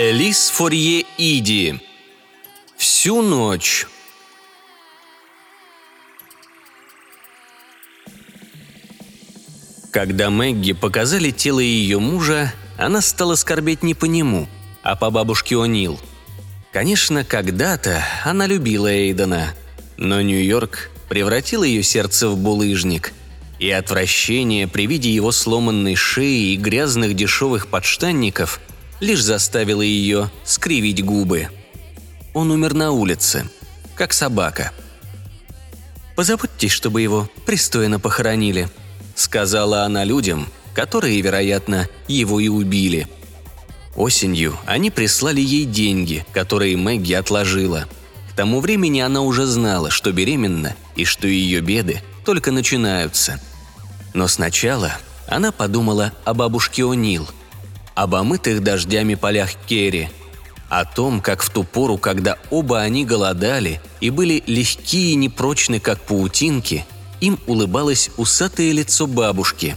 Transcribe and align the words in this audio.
Элис 0.00 0.50
Форье 0.50 1.04
Иди. 1.18 1.80
Всю 2.76 3.20
ночь. 3.20 3.88
Когда 9.90 10.30
Мэгги 10.30 10.70
показали 10.70 11.32
тело 11.32 11.58
ее 11.58 11.98
мужа, 11.98 12.54
она 12.76 13.00
стала 13.00 13.34
скорбеть 13.34 13.82
не 13.82 13.94
по 13.94 14.04
нему, 14.04 14.46
а 14.84 14.94
по 14.94 15.10
бабушке 15.10 15.56
О'Нил. 15.56 15.98
Конечно, 16.72 17.24
когда-то 17.24 18.04
она 18.24 18.46
любила 18.46 18.86
Эйдена, 18.86 19.52
но 19.96 20.20
Нью-Йорк 20.20 20.90
превратил 21.08 21.64
ее 21.64 21.82
сердце 21.82 22.28
в 22.28 22.38
булыжник, 22.38 23.12
и 23.58 23.68
отвращение 23.68 24.68
при 24.68 24.86
виде 24.86 25.10
его 25.10 25.32
сломанной 25.32 25.96
шеи 25.96 26.52
и 26.52 26.56
грязных 26.56 27.14
дешевых 27.14 27.66
подштанников 27.66 28.60
лишь 29.00 29.22
заставило 29.22 29.82
ее 29.82 30.30
скривить 30.44 31.04
губы. 31.04 31.48
Он 32.34 32.50
умер 32.50 32.74
на 32.74 32.92
улице, 32.92 33.48
как 33.94 34.12
собака. 34.12 34.72
«Позаботьтесь, 36.16 36.72
чтобы 36.72 37.00
его 37.00 37.28
пристойно 37.46 38.00
похоронили»,— 38.00 38.68
сказала 39.14 39.84
она 39.84 40.04
людям, 40.04 40.48
которые, 40.74 41.20
вероятно, 41.20 41.88
его 42.06 42.40
и 42.40 42.48
убили. 42.48 43.08
Осенью 43.96 44.56
они 44.66 44.90
прислали 44.90 45.40
ей 45.40 45.64
деньги, 45.64 46.24
которые 46.32 46.76
Мэгги 46.76 47.14
отложила. 47.14 47.88
К 48.30 48.36
тому 48.36 48.60
времени 48.60 49.00
она 49.00 49.22
уже 49.22 49.46
знала, 49.46 49.90
что 49.90 50.12
беременна 50.12 50.76
и 50.94 51.04
что 51.04 51.26
ее 51.26 51.60
беды 51.60 52.02
только 52.24 52.52
начинаются. 52.52 53.40
Но 54.14 54.28
сначала 54.28 54.92
она 55.26 55.50
подумала 55.50 56.12
о 56.24 56.34
бабушке 56.34 56.82
О'Нил, 56.82 57.28
об 57.98 58.14
омытых 58.14 58.62
дождями 58.62 59.16
полях 59.16 59.50
Керри, 59.66 60.08
о 60.68 60.84
том, 60.84 61.20
как 61.20 61.42
в 61.42 61.50
ту 61.50 61.64
пору, 61.64 61.98
когда 61.98 62.38
оба 62.48 62.80
они 62.80 63.04
голодали 63.04 63.80
и 64.00 64.10
были 64.10 64.40
легкие 64.46 65.14
и 65.14 65.16
непрочны, 65.16 65.80
как 65.80 66.00
паутинки, 66.02 66.86
им 67.20 67.40
улыбалось 67.48 68.10
усатое 68.16 68.70
лицо 68.70 69.08
бабушки. 69.08 69.76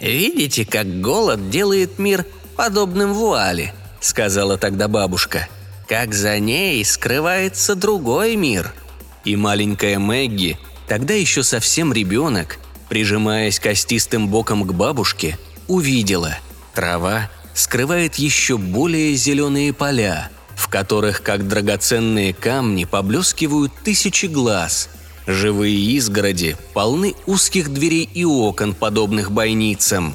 «Видите, 0.00 0.64
как 0.64 1.02
голод 1.02 1.50
делает 1.50 1.98
мир 1.98 2.24
подобным 2.56 3.12
вуале»,— 3.12 3.74
сказала 4.00 4.56
тогда 4.56 4.88
бабушка. 4.88 5.46
«Как 5.86 6.14
за 6.14 6.38
ней 6.38 6.82
скрывается 6.86 7.74
другой 7.74 8.34
мир». 8.36 8.72
И 9.26 9.36
маленькая 9.36 9.98
Мэгги, 9.98 10.58
тогда 10.88 11.12
еще 11.12 11.42
совсем 11.42 11.92
ребенок, 11.92 12.56
прижимаясь 12.88 13.60
костистым 13.60 14.28
боком 14.28 14.64
к 14.64 14.72
бабушке, 14.72 15.38
увидела– 15.68 16.38
трава 16.80 17.28
скрывает 17.52 18.14
еще 18.14 18.56
более 18.56 19.14
зеленые 19.14 19.74
поля, 19.74 20.30
в 20.56 20.68
которых, 20.68 21.22
как 21.22 21.46
драгоценные 21.46 22.32
камни, 22.32 22.84
поблескивают 22.84 23.70
тысячи 23.84 24.24
глаз. 24.24 24.88
Живые 25.26 25.78
изгороди 25.78 26.56
полны 26.72 27.14
узких 27.26 27.70
дверей 27.70 28.08
и 28.14 28.24
окон, 28.24 28.72
подобных 28.72 29.30
бойницам. 29.30 30.14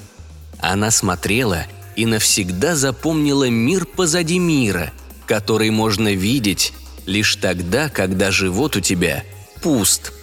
Она 0.60 0.90
смотрела 0.90 1.68
и 1.96 2.08
навсегда 2.08 2.76
запомнила 2.76 3.48
мир 3.48 3.86
позади 3.86 4.40
мира, 4.40 4.92
который 5.28 5.70
можно 5.70 6.16
видеть 6.16 6.74
лишь 7.06 7.36
тогда, 7.36 7.90
когда 7.90 8.32
живот 8.32 8.76
у 8.76 8.80
тебя 8.80 9.24
пуст. 9.62 10.14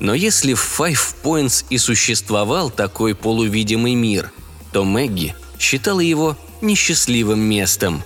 Но 0.00 0.14
если 0.14 0.54
в 0.54 0.80
Five 0.80 1.16
Points 1.22 1.66
и 1.68 1.76
существовал 1.76 2.70
такой 2.70 3.14
полувидимый 3.14 3.94
мир, 3.94 4.32
то 4.72 4.82
Мэгги 4.82 5.34
считала 5.58 6.00
его 6.00 6.36
несчастливым 6.60 7.40
местом, 7.40 8.02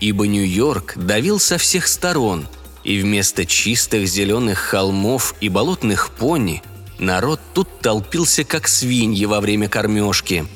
ибо 0.00 0.26
Нью-Йорк 0.26 0.94
давил 0.96 1.38
со 1.38 1.58
всех 1.58 1.88
сторон, 1.88 2.48
и 2.84 2.98
вместо 2.98 3.46
чистых 3.46 4.06
зеленых 4.06 4.58
холмов 4.58 5.34
и 5.40 5.48
болотных 5.48 6.10
пони 6.10 6.62
народ 6.98 7.40
тут 7.54 7.80
толпился 7.80 8.44
как 8.44 8.68
свиньи 8.68 9.24
во 9.24 9.40
время 9.40 9.68
кормежки. 9.68 10.46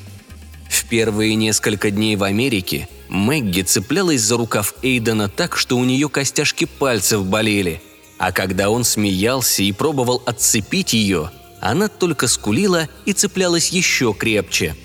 В 0.69 0.85
первые 0.85 1.35
несколько 1.35 1.91
дней 1.91 2.15
в 2.15 2.23
Америке 2.23 2.89
Мэгги 3.09 3.61
цеплялась 3.61 4.21
за 4.21 4.37
рукав 4.37 4.73
Эйдена 4.81 5.29
так, 5.29 5.55
что 5.55 5.77
у 5.77 5.85
нее 5.85 6.09
костяшки 6.09 6.65
пальцев 6.65 7.25
болели, 7.25 7.81
а 8.17 8.31
когда 8.31 8.69
он 8.69 8.83
смеялся 8.83 9.63
и 9.63 9.71
пробовал 9.71 10.21
отцепить 10.25 10.93
ее, 10.93 11.31
она 11.61 11.87
только 11.87 12.27
скулила 12.27 12.87
и 13.05 13.13
цеплялась 13.13 13.69
еще 13.69 14.13
крепче. 14.13 14.75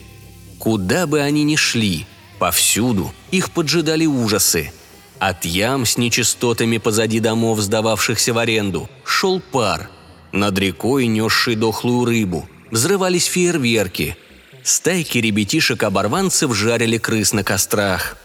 Куда 0.63 1.09
бы 1.09 1.21
они 1.21 1.43
ни 1.43 1.57
шли, 1.57 2.07
Повсюду 2.39 3.13
их 3.33 3.51
поджидали 3.51 4.07
ужасы. 4.07 4.73
От 5.19 5.45
ям 5.45 5.85
с 5.85 5.99
нечистотами 5.99 6.79
позади 6.79 7.19
домов, 7.19 7.59
сдававшихся 7.59 8.33
в 8.33 8.39
аренду, 8.39 8.89
шел 9.05 9.41
пар. 9.41 9.91
Над 10.31 10.57
рекой, 10.57 11.07
несший 11.07 11.57
дохлую 11.57 12.05
рыбу, 12.05 12.49
взрывались 12.71 13.27
фейерверки. 13.27 14.17
Стайки 14.63 15.19
ребятишек-оборванцев 15.19 16.55
жарили 16.55 16.99
крыс 16.99 17.33
на 17.33 17.43
кострах. 17.43 18.17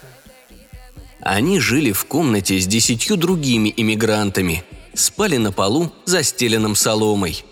Они 1.21 1.59
жили 1.59 1.91
в 1.91 2.05
комнате 2.05 2.59
с 2.59 2.67
десятью 2.67 3.17
другими 3.17 3.73
иммигрантами, 3.75 4.63
спали 4.93 5.37
на 5.37 5.51
полу, 5.51 5.91
застеленном 6.05 6.75
соломой. 6.75 7.43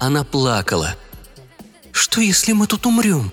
Она 0.00 0.24
плакала. 0.24 0.96
«Что, 1.92 2.20
если 2.20 2.50
мы 2.50 2.66
тут 2.66 2.84
умрем?» 2.86 3.32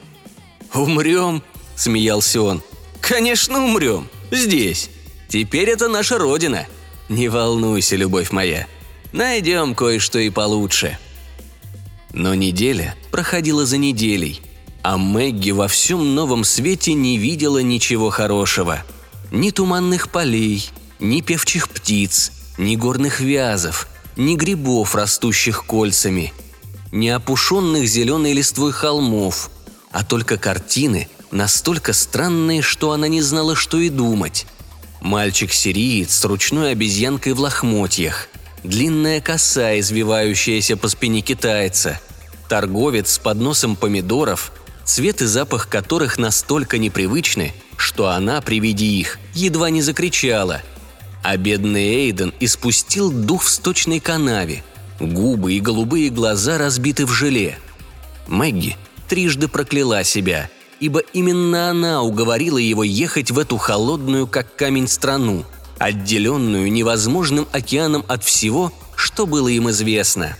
«Умрем?»– 0.73 1.43
смеялся 1.75 2.41
он. 2.41 2.61
Конечно, 3.01 3.65
умрем. 3.65 4.07
Здесь. 4.31 4.89
Теперь 5.27 5.69
это 5.69 5.89
наша 5.89 6.17
родина. 6.17 6.67
Не 7.09 7.27
волнуйся, 7.27 7.95
любовь 7.95 8.31
моя. 8.31 8.67
Найдем 9.11 9.75
кое-что 9.75 10.19
и 10.19 10.29
получше». 10.29 10.97
Но 12.13 12.35
неделя 12.35 12.95
проходила 13.09 13.65
за 13.65 13.77
неделей, 13.77 14.41
а 14.83 14.97
Мэгги 14.97 15.51
во 15.51 15.67
всем 15.67 16.13
новом 16.13 16.43
свете 16.43 16.93
не 16.93 17.17
видела 17.17 17.59
ничего 17.59 18.09
хорошего. 18.09 18.83
Ни 19.31 19.49
туманных 19.49 20.09
полей, 20.09 20.69
ни 20.99 21.21
певчих 21.21 21.69
птиц, 21.69 22.33
ни 22.57 22.75
горных 22.75 23.21
вязов, 23.21 23.87
ни 24.17 24.35
грибов, 24.35 24.93
растущих 24.93 25.65
кольцами, 25.65 26.33
ни 26.91 27.07
опушенных 27.07 27.87
зеленой 27.87 28.33
листвой 28.33 28.73
холмов, 28.73 29.49
а 29.91 30.03
только 30.03 30.37
картины– 30.37 31.07
настолько 31.31 31.93
странные, 31.93 32.61
что 32.61 32.91
она 32.91 33.07
не 33.07 33.21
знала, 33.21 33.55
что 33.55 33.77
и 33.79 33.89
думать. 33.89 34.45
Мальчик-сириец 35.01 36.13
с 36.13 36.25
ручной 36.25 36.71
обезьянкой 36.71 37.33
в 37.33 37.39
лохмотьях, 37.39 38.27
длинная 38.63 39.21
коса, 39.21 39.79
извивающаяся 39.79 40.77
по 40.77 40.89
спине 40.89 41.21
китайца, 41.21 41.99
торговец 42.47 43.13
с 43.13 43.17
подносом 43.17 43.75
помидоров, 43.75 44.51
цвет 44.85 45.21
и 45.21 45.25
запах 45.25 45.69
которых 45.69 46.19
настолько 46.19 46.77
непривычны, 46.77 47.53
что 47.77 48.09
она 48.09 48.41
при 48.41 48.59
виде 48.59 48.85
их 48.85 49.17
едва 49.33 49.69
не 49.69 49.81
закричала. 49.81 50.61
А 51.23 51.37
бедный 51.37 52.07
Эйден 52.07 52.33
испустил 52.39 53.11
дух 53.11 53.43
в 53.43 53.49
сточной 53.49 53.99
канаве. 53.99 54.63
Губы 54.99 55.53
и 55.53 55.59
голубые 55.59 56.09
глаза 56.09 56.57
разбиты 56.57 57.05
в 57.05 57.11
желе. 57.11 57.57
Мэгги 58.27 58.75
трижды 59.11 59.47
прокляла 59.47 60.03
себя– 60.05 60.49
ибо 60.81 60.99
именно 61.13 61.69
она 61.69 62.01
уговорила 62.01 62.57
его 62.57 62.83
ехать 62.83 63.31
в 63.31 63.37
эту 63.37 63.57
холодную, 63.57 64.27
как 64.27 64.55
камень, 64.55 64.87
страну, 64.87 65.45
отделенную 65.77 66.71
невозможным 66.71 67.47
океаном 67.51 68.03
от 68.07 68.23
всего, 68.23 68.73
что 68.95 69.27
было 69.27 69.47
им 69.47 69.69
известно. 69.69 70.35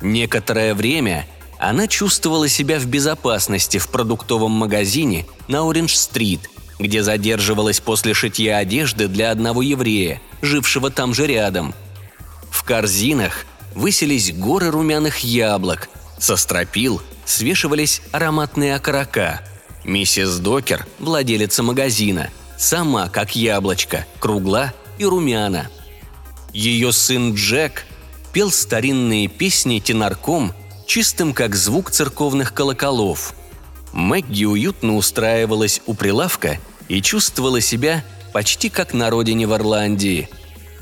Некоторое 0.00 0.72
время 0.74 1.26
она 1.58 1.88
чувствовала 1.88 2.48
себя 2.48 2.78
в 2.78 2.86
безопасности 2.86 3.78
в 3.78 3.88
продуктовом 3.88 4.52
магазине 4.52 5.26
на 5.48 5.68
Ориндж-стрит, 5.68 6.48
где 6.78 7.02
задерживалась 7.02 7.80
после 7.80 8.14
шитья 8.14 8.58
одежды 8.58 9.08
для 9.08 9.32
одного 9.32 9.62
еврея, 9.62 10.22
жившего 10.42 10.90
там 10.90 11.12
же 11.12 11.26
рядом. 11.26 11.74
В 12.52 12.62
корзинах 12.62 13.46
высились 13.74 14.32
горы 14.32 14.70
румяных 14.70 15.18
яблок, 15.20 15.88
со 16.20 16.36
стропил 16.36 17.02
свешивались 17.26 18.00
ароматные 18.12 18.74
окорока– 18.74 19.42
Миссис 19.86 20.38
Докер, 20.38 20.84
владелица 20.98 21.62
магазина, 21.62 22.30
сама 22.58 23.08
как 23.08 23.36
яблочко, 23.36 24.04
кругла 24.18 24.74
и 24.98 25.04
румяна. 25.04 25.70
Ее 26.52 26.92
сын 26.92 27.34
Джек 27.34 27.84
пел 28.32 28.50
старинные 28.50 29.28
песни 29.28 29.78
тенарком, 29.78 30.52
чистым 30.86 31.32
как 31.32 31.54
звук 31.54 31.92
церковных 31.92 32.52
колоколов. 32.52 33.34
Мэгги 33.92 34.44
уютно 34.44 34.96
устраивалась 34.96 35.80
у 35.86 35.94
прилавка 35.94 36.58
и 36.88 37.00
чувствовала 37.00 37.60
себя 37.60 38.04
почти 38.32 38.68
как 38.70 38.92
на 38.92 39.08
родине 39.08 39.46
в 39.46 39.54
Ирландии. 39.54 40.28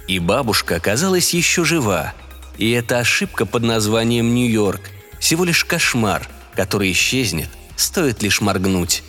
И 0.09 0.19
бабушка 0.19 0.77
оказалась 0.77 1.35
еще 1.35 1.65
жива. 1.65 2.15
И 2.57 2.71
эта 2.71 3.01
ошибка 3.01 3.45
под 3.45 3.65
названием 3.65 4.35
Нью-Йорк– 4.35 4.81
всего 5.25 5.45
лишь 5.45 5.65
кошмар, 5.65 6.29
который 6.55 6.93
исчезнет– 6.93 7.49
стоит 7.77 8.23
лишь 8.23 8.41
моргнуть. 8.41 9.03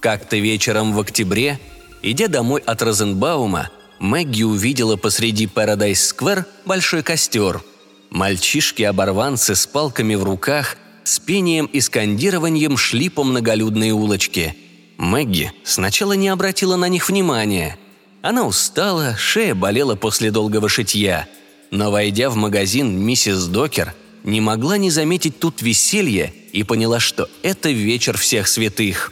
Как-то 0.00 0.36
вечером 0.36 0.92
в 0.92 1.00
октябре 1.00 1.58
идя 2.02 2.28
домой 2.28 2.62
от 2.64 2.82
Розенбаума, 2.82 3.70
Мэгги 3.98 4.42
увидела 4.42 4.96
посреди 4.96 5.46
Парадайз-сквер 5.46 6.44
большой 6.64 7.02
костер. 7.02 7.62
Мальчишки-оборванцы 8.10 9.54
с 9.54 9.66
палками 9.66 10.14
в 10.14 10.22
руках, 10.22 10.76
с 11.02 11.18
пением 11.18 11.66
и 11.66 11.80
скандированием 11.80 12.76
шли 12.76 13.08
по 13.08 13.24
многолюдной 13.24 13.90
улочке. 13.90 14.54
Мэгги 14.98 15.52
сначала 15.64 16.12
не 16.12 16.28
обратила 16.28 16.76
на 16.76 16.88
них 16.88 17.08
внимания. 17.08 17.78
Она 18.22 18.44
устала, 18.44 19.16
шея 19.16 19.54
болела 19.54 19.94
после 19.94 20.30
долгого 20.30 20.68
шитья. 20.68 21.26
Но, 21.70 21.90
войдя 21.90 22.30
в 22.30 22.36
магазин 22.36 22.98
миссис 22.98 23.46
Докер, 23.46 23.94
не 24.26 24.42
могла 24.42 24.76
не 24.76 24.90
заметить 24.90 25.38
тут 25.38 25.62
веселье 25.62 26.34
и 26.52 26.62
поняла, 26.62 27.00
что 27.00 27.30
это 27.42 27.70
вечер 27.70 28.18
всех 28.18 28.46
святых. 28.46 29.10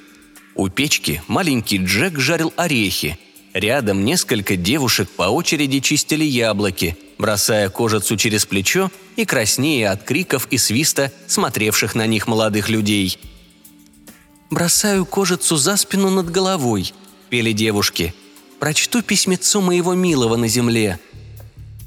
У 0.54 0.68
печки 0.68 1.22
маленький 1.26 1.78
Джек 1.78 2.18
жарил 2.18 2.52
орехи– 2.56 3.18
Рядом 3.54 4.04
несколько 4.04 4.56
девушек 4.56 5.08
по 5.08 5.24
очереди 5.24 5.78
чистили 5.78 6.24
яблоки, 6.24 6.98
бросая 7.18 7.70
кожицу 7.70 8.16
через 8.16 8.44
плечо 8.46 8.90
и 9.14 9.24
краснея 9.24 9.92
от 9.92 10.02
криков 10.02 10.48
и 10.50 10.58
свиста 10.58 11.12
смотревших 11.28 11.94
на 11.94 12.08
них 12.08 12.26
молодых 12.26 12.68
людей. 12.68 13.16
«Бросаю 14.50 15.06
кожицу 15.06 15.56
за 15.56 15.76
спину 15.76 16.10
над 16.10 16.32
головой»,– 16.32 16.92
пели 17.30 17.52
девушки. 17.52 18.12
«Прочту 18.58 19.02
письмецо 19.02 19.60
моего 19.60 19.94
милого 19.94 20.34
на 20.34 20.48
земле». 20.48 20.98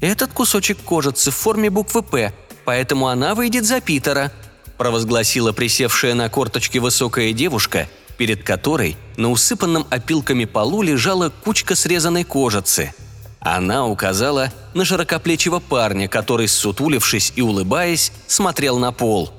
«Этот 0.00 0.32
кусочек 0.32 0.78
кожицы 0.78 1.30
в 1.30 1.34
форме 1.34 1.68
буквы 1.68 2.02
«П», 2.02 2.32
поэтому 2.68 3.08
она 3.08 3.34
выйдет 3.34 3.64
за 3.64 3.80
Питера»,– 3.80 4.30
провозгласила 4.76 5.52
присевшая 5.52 6.12
на 6.12 6.28
корточки 6.28 6.76
высокая 6.76 7.32
девушка– 7.32 7.88
перед 8.18 8.42
которой 8.42 8.96
на 9.16 9.30
усыпанном 9.30 9.86
опилками 9.88 10.44
полу 10.44 10.82
лежала 10.82 11.30
кучка 11.30 11.74
срезанной 11.74 12.24
кожицы. 12.24 12.92
Она 13.40 13.86
указала 13.86 14.52
на 14.74 14.84
широкоплечего 14.84 15.60
парня, 15.60 16.08
который, 16.08 16.48
сутулившись 16.48 17.32
и 17.36 17.40
улыбаясь, 17.40 18.12
смотрел 18.26 18.78
на 18.78 18.92
пол. 18.92 19.32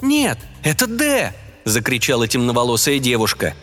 «Нет, 0.00 0.38
это 0.64 0.86
Д!»– 0.86 1.34
закричала 1.64 2.26
темноволосая 2.26 2.98
девушка. 2.98 3.54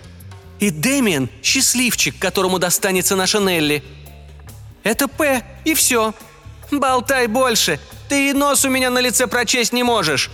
«И 0.59 0.69
Дэмиан– 0.69 1.27
счастливчик, 1.43 2.17
которому 2.19 2.59
достанется 2.59 3.15
наша 3.15 3.39
Нелли. 3.39 3.83
Это 4.83 5.07
П, 5.07 5.43
и 5.65 5.73
все. 5.73 6.13
Болтай 6.71 7.25
больше, 7.27 7.79
ты 8.07 8.29
и 8.29 8.33
нос 8.33 8.65
у 8.65 8.69
меня 8.69 8.89
на 8.89 8.99
лице 8.99 9.27
прочесть 9.27 9.73
не 9.73 9.83
можешь!» 9.83 10.29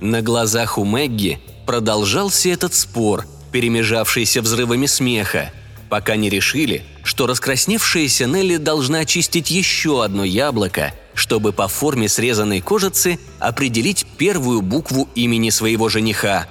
На 0.00 0.22
глазах 0.22 0.78
у 0.78 0.84
Мэгги 0.84 1.40
Продолжался 1.70 2.48
этот 2.48 2.74
спор, 2.74 3.28
перемежавшийся 3.52 4.42
взрывами 4.42 4.86
смеха, 4.86 5.52
пока 5.88 6.16
не 6.16 6.28
решили, 6.28 6.82
что 7.04 7.28
раскрасневшаяся 7.28 8.26
Нелли 8.26 8.56
должна 8.56 8.98
очистить 8.98 9.52
еще 9.52 10.02
одно 10.02 10.24
яблоко, 10.24 10.92
чтобы 11.14 11.52
по 11.52 11.68
форме 11.68 12.08
срезанной 12.08 12.60
кожицы 12.60 13.20
определить 13.38 14.04
первую 14.18 14.62
букву 14.62 15.08
имени 15.14 15.50
своего 15.50 15.88
жениха. 15.88 16.48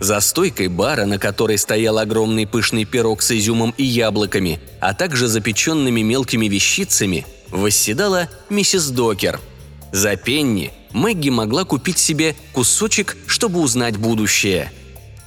За 0.00 0.18
стойкой 0.20 0.68
бара, 0.68 1.04
на 1.04 1.18
которой 1.18 1.58
стоял 1.58 1.98
огромный 1.98 2.46
пышный 2.46 2.86
пирог 2.86 3.20
с 3.20 3.32
изюмом 3.32 3.74
и 3.76 3.84
яблоками, 3.84 4.60
а 4.80 4.94
также 4.94 5.28
запеченными 5.28 6.00
мелкими 6.00 6.46
вещицами, 6.46 7.26
восседала 7.52 8.28
миссис 8.50 8.88
Докер. 8.88 9.40
За 9.92 10.16
пенни 10.16 10.72
Мэгги 10.92 11.28
могла 11.28 11.64
купить 11.64 11.98
себе 11.98 12.34
кусочек, 12.52 13.16
чтобы 13.26 13.60
узнать 13.60 13.96
будущее. 13.96 14.72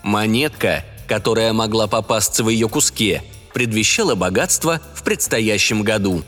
Монетка, 0.04 0.84
которая 1.08 1.54
могла 1.54 1.88
попасться 1.88 2.44
в 2.44 2.50
ее 2.50 2.68
куске, 2.68 3.24
предвещала 3.54 4.16
богатство 4.16 4.82
в 4.94 5.04
предстоящем 5.04 5.84
году. 5.84 6.24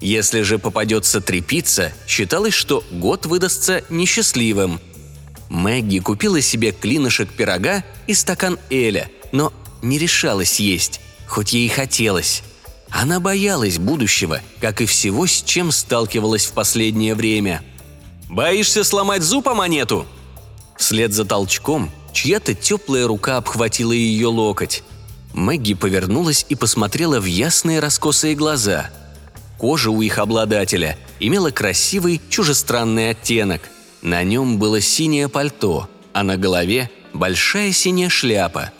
Если 0.00 0.42
же 0.42 0.58
попадется 0.58 1.20
трепица, 1.20 1.92
считалось, 2.06 2.54
что 2.54 2.82
год 2.90 3.26
выдастся 3.26 3.84
несчастливым. 3.90 4.80
Мэгги 5.50 5.98
купила 5.98 6.40
себе 6.40 6.72
клинышек 6.72 7.28
пирога 7.30 7.84
и 8.06 8.14
стакан 8.14 8.58
Эля, 8.70 9.10
но 9.32 9.52
не 9.82 9.98
решалась 9.98 10.58
есть, 10.58 11.00
хоть 11.26 11.52
ей 11.52 11.66
и 11.66 11.68
хотелось. 11.68 12.42
Она 12.90 13.20
боялась 13.20 13.78
будущего, 13.78 14.40
как 14.60 14.80
и 14.80 14.86
всего, 14.86 15.26
с 15.26 15.42
чем 15.42 15.70
сталкивалась 15.70 16.46
в 16.46 16.52
последнее 16.52 17.14
время– 17.14 17.62
Боишься 18.30 18.84
сломать 18.84 19.22
зуб 19.22 19.48
о 19.48 19.54
монету?» 19.54 20.06
Вслед 20.78 21.12
за 21.12 21.24
толчком 21.24 21.90
чья-то 22.12 22.54
теплая 22.54 23.06
рука 23.08 23.36
обхватила 23.36 23.92
ее 23.92 24.28
локоть. 24.28 24.84
Мэгги 25.34 25.74
повернулась 25.74 26.46
и 26.48 26.54
посмотрела 26.54 27.18
в 27.20 27.24
ясные 27.24 27.80
раскосые 27.80 28.36
глаза. 28.36 28.90
Кожа 29.58 29.90
у 29.90 30.00
их 30.00 30.18
обладателя 30.18 30.96
имела 31.18 31.50
красивый 31.50 32.20
чужестранный 32.30 33.10
оттенок. 33.10 33.62
На 34.00 34.22
нем 34.22 34.58
было 34.58 34.80
синее 34.80 35.28
пальто, 35.28 35.90
а 36.12 36.22
на 36.22 36.36
голове 36.36 36.88
большая 37.12 37.72
синяя 37.72 38.08
шляпа. 38.08 38.72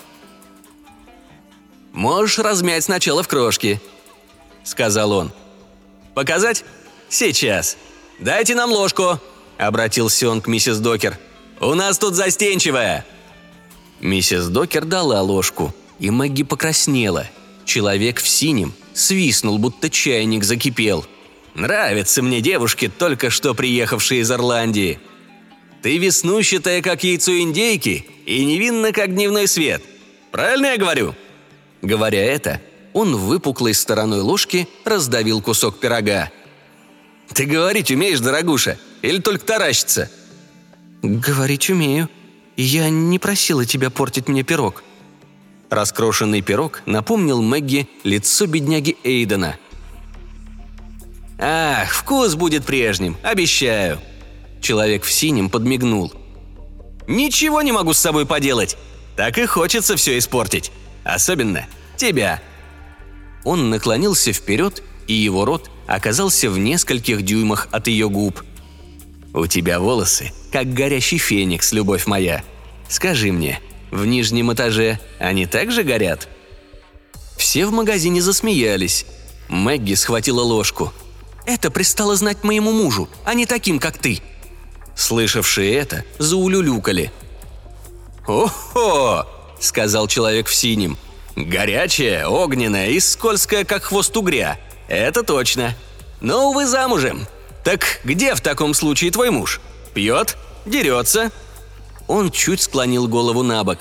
«Можешь 1.92 2.38
размять 2.38 2.84
сначала 2.84 3.24
в 3.24 3.28
крошке»,— 3.28 3.80
сказал 4.70 5.12
он. 5.12 5.32
«Показать? 6.14 6.64
Сейчас. 7.08 7.76
Дайте 8.20 8.54
нам 8.54 8.70
ложку», 8.70 9.18
обратился 9.58 10.28
он 10.28 10.40
к 10.40 10.46
миссис 10.46 10.78
Докер. 10.78 11.18
«У 11.60 11.74
нас 11.74 11.98
тут 11.98 12.14
застенчивая!» 12.14 13.04
Миссис 14.00 14.46
Докер 14.46 14.84
дала 14.84 15.20
ложку, 15.20 15.74
и 15.98 16.10
Мэгги 16.10 16.44
покраснела. 16.44 17.26
Человек 17.64 18.20
в 18.20 18.28
синем 18.28 18.72
свистнул, 18.94 19.58
будто 19.58 19.90
чайник 19.90 20.44
закипел. 20.44 21.04
«Нравятся 21.54 22.22
мне 22.22 22.40
девушки, 22.40 22.88
только 22.88 23.28
что 23.28 23.54
приехавшие 23.54 24.20
из 24.20 24.30
Ирландии. 24.30 25.00
Ты 25.82 25.98
веснущатая, 25.98 26.80
как 26.80 27.02
яйцо 27.02 27.32
индейки, 27.38 28.06
и 28.24 28.44
невинна, 28.44 28.92
как 28.92 29.14
дневной 29.14 29.48
свет. 29.48 29.82
Правильно 30.30 30.66
я 30.66 30.76
говорю?» 30.76 31.14
Говоря 31.82 32.22
это, 32.22 32.60
он 32.92 33.16
выпуклой 33.16 33.74
стороной 33.74 34.20
ложки 34.20 34.68
раздавил 34.84 35.40
кусок 35.40 35.78
пирога. 35.78 36.30
«Ты 37.32 37.46
говорить 37.46 37.90
умеешь, 37.90 38.20
дорогуша? 38.20 38.78
Или 39.02 39.18
только 39.18 39.44
таращиться?» 39.44 40.10
«Говорить 41.02 41.70
умею. 41.70 42.08
Я 42.56 42.90
не 42.90 43.18
просила 43.18 43.64
тебя 43.64 43.90
портить 43.90 44.28
мне 44.28 44.42
пирог». 44.42 44.82
Раскрошенный 45.70 46.42
пирог 46.42 46.82
напомнил 46.84 47.40
Мэгги 47.40 47.88
лицо 48.02 48.46
бедняги 48.46 48.96
Эйдена. 49.04 49.56
«Ах, 51.38 51.92
вкус 51.92 52.34
будет 52.34 52.66
прежним, 52.66 53.16
обещаю!» 53.22 54.00
Человек 54.60 55.04
в 55.04 55.12
синем 55.12 55.48
подмигнул. 55.48 56.12
«Ничего 57.06 57.62
не 57.62 57.72
могу 57.72 57.94
с 57.94 57.98
собой 57.98 58.26
поделать. 58.26 58.76
Так 59.16 59.38
и 59.38 59.46
хочется 59.46 59.96
все 59.96 60.18
испортить. 60.18 60.72
Особенно 61.04 61.66
тебя». 61.96 62.42
Он 63.44 63.70
наклонился 63.70 64.32
вперед, 64.32 64.82
и 65.06 65.14
его 65.14 65.44
рот 65.44 65.70
оказался 65.86 66.50
в 66.50 66.58
нескольких 66.58 67.22
дюймах 67.22 67.68
от 67.70 67.88
ее 67.88 68.08
губ– 68.08 68.44
у 69.32 69.46
тебя 69.46 69.78
волосы, 69.78 70.32
как 70.50 70.72
горящий 70.74 71.18
феникс, 71.18 71.72
любовь 71.72 72.06
моя. 72.06 72.42
Скажи 72.88 73.30
мне, 73.30 73.60
в 73.90 74.04
нижнем 74.04 74.52
этаже 74.52 74.98
они 75.18 75.46
также 75.46 75.84
горят?» 75.84 76.28
Все 77.36 77.66
в 77.66 77.72
магазине 77.72 78.20
засмеялись. 78.20 79.06
Мэгги 79.48 79.94
схватила 79.94 80.42
ложку. 80.42 80.92
«Это 81.46 81.70
пристало 81.70 82.16
знать 82.16 82.42
моему 82.44 82.72
мужу, 82.72 83.08
а 83.24 83.34
не 83.34 83.46
таким, 83.46 83.78
как 83.78 83.98
ты!» 83.98 84.20
Слышавшие 84.96 85.74
это, 85.74 86.04
заулюлюкали. 86.18 87.12
«О-хо!»– 88.26 89.26
сказал 89.60 90.08
человек 90.08 90.48
в 90.48 90.54
синем. 90.54 90.98
«Горячая, 91.36 92.26
огненная 92.26 92.88
и 92.90 93.00
скользкая, 93.00 93.64
как 93.64 93.84
хвост 93.84 94.16
угря. 94.16 94.58
Это 94.88 95.22
точно. 95.22 95.74
Но, 96.20 96.50
увы, 96.50 96.66
замужем. 96.66 97.26
«Так 97.64 98.00
где 98.04 98.34
в 98.34 98.40
таком 98.40 98.74
случае 98.74 99.10
твой 99.10 99.30
муж? 99.30 99.60
Пьет? 99.94 100.36
Дерется?» 100.64 101.30
Он 102.06 102.30
чуть 102.30 102.62
склонил 102.62 103.06
голову 103.06 103.42
на 103.42 103.62
бок. 103.64 103.78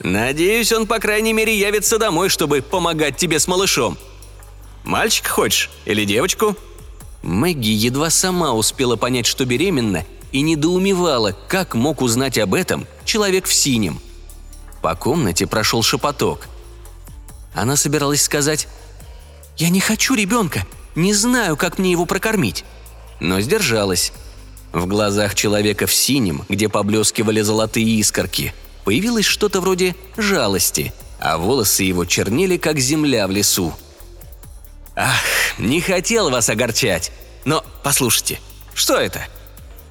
«Надеюсь, 0.00 0.72
он, 0.72 0.86
по 0.86 1.00
крайней 1.00 1.32
мере, 1.32 1.58
явится 1.58 1.98
домой, 1.98 2.28
чтобы 2.28 2.62
помогать 2.62 3.16
тебе 3.16 3.40
с 3.40 3.48
малышом. 3.48 3.98
Мальчик 4.84 5.26
хочешь 5.26 5.70
или 5.84 6.04
девочку?» 6.04 6.56
Мэгги 7.22 7.70
едва 7.70 8.10
сама 8.10 8.54
успела 8.54 8.94
понять, 8.94 9.26
что 9.26 9.44
беременна, 9.44 10.04
и 10.30 10.40
недоумевала, 10.40 11.36
как 11.48 11.74
мог 11.74 12.00
узнать 12.00 12.38
об 12.38 12.54
этом 12.54 12.86
человек 13.04 13.46
в 13.46 13.52
синем. 13.52 14.00
По 14.82 14.94
комнате 14.94 15.48
прошел 15.48 15.82
шепоток. 15.82 16.46
Она 17.60 17.76
собиралась 17.76 18.22
сказать 18.22 18.68
«Я 19.56 19.68
не 19.68 19.80
хочу 19.80 20.14
ребенка, 20.14 20.66
не 20.94 21.12
знаю, 21.14 21.56
как 21.56 21.78
мне 21.78 21.90
его 21.90 22.06
прокормить» 22.06 22.64
но 23.20 23.40
сдержалась. 23.40 24.12
В 24.72 24.86
глазах 24.86 25.34
человека 25.34 25.86
в 25.86 25.94
синем, 25.94 26.44
где 26.48 26.68
поблескивали 26.68 27.40
золотые 27.40 27.86
искорки, 27.86 28.54
появилось 28.84 29.24
что-то 29.24 29.60
вроде 29.60 29.96
жалости, 30.16 30.92
а 31.20 31.38
волосы 31.38 31.84
его 31.84 32.04
чернели, 32.04 32.58
как 32.58 32.78
земля 32.78 33.26
в 33.26 33.30
лесу. 33.30 33.74
«Ах, 34.94 35.20
не 35.58 35.80
хотел 35.80 36.30
вас 36.30 36.48
огорчать, 36.48 37.12
но 37.44 37.64
послушайте, 37.82 38.40
что 38.74 38.96
это?» 38.96 39.26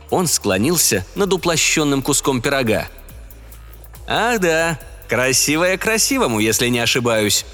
Он 0.09 0.27
склонился 0.27 1.05
над 1.15 1.33
уплощенным 1.33 2.01
куском 2.01 2.41
пирога. 2.41 2.87
«Ах 4.07 4.39
да, 4.39 4.79
красивая 5.07 5.77
красивому, 5.77 6.39
если 6.39 6.67
не 6.67 6.79
ошибаюсь». 6.79 7.45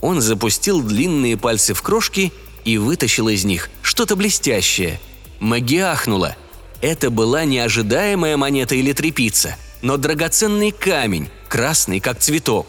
Он 0.00 0.20
запустил 0.20 0.82
длинные 0.82 1.38
пальцы 1.38 1.72
в 1.72 1.80
крошки 1.80 2.30
и 2.64 2.76
вытащил 2.76 3.28
из 3.28 3.44
них 3.44 3.70
что-то 3.80 4.16
блестящее. 4.16 5.00
Маги 5.40 5.78
ахнула. 5.78 6.36
Это 6.82 7.08
была 7.10 7.44
неожидаемая 7.44 8.36
монета 8.36 8.74
или 8.74 8.92
трепица, 8.92 9.56
но 9.80 9.96
драгоценный 9.96 10.72
камень, 10.72 11.30
красный 11.48 12.00
как 12.00 12.18
цветок. 12.18 12.66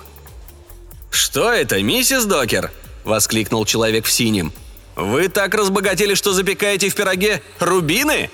«Что 1.10 1.52
это, 1.52 1.82
миссис 1.82 2.24
Докер?»– 2.26 2.72
воскликнул 3.04 3.66
человек 3.66 4.06
в 4.06 4.12
синем. 4.12 4.54
«Вы 4.96 5.28
так 5.28 5.54
разбогатели, 5.56 6.14
что 6.14 6.32
запекаете 6.32 6.90
в 6.90 6.96
пироге 6.96 7.42
рубины?» 7.60 8.30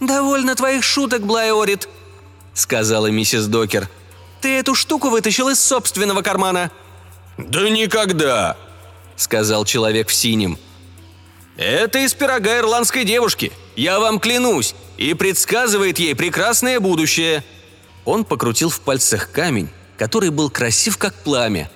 «Довольно 0.00 0.56
твоих 0.56 0.82
шуток, 0.82 1.22
Блайорит»,— 1.22 1.88
сказала 2.54 3.06
миссис 3.06 3.46
Докер. 3.46 3.88
«Ты 4.44 4.58
эту 4.58 4.74
штуку 4.74 5.08
вытащил 5.08 5.48
из 5.48 5.58
собственного 5.58 6.20
кармана». 6.20 6.70
«Да 7.38 7.66
никогда»,— 7.70 8.58
сказал 9.16 9.64
человек 9.64 10.08
в 10.10 10.14
синем. 10.14 10.58
«Это 11.56 12.00
из 12.00 12.12
пирога 12.12 12.58
ирландской 12.58 13.04
девушки, 13.06 13.52
я 13.74 13.98
вам 13.98 14.20
клянусь, 14.20 14.74
и 14.98 15.14
предсказывает 15.14 15.98
ей 15.98 16.14
прекрасное 16.14 16.78
будущее». 16.78 17.42
Он 18.04 18.22
покрутил 18.22 18.68
в 18.68 18.80
пальцах 18.80 19.32
камень, 19.32 19.70
который 19.96 20.28
был 20.28 20.50
красив 20.50 20.98
как 20.98 21.14
пламя. 21.14 21.70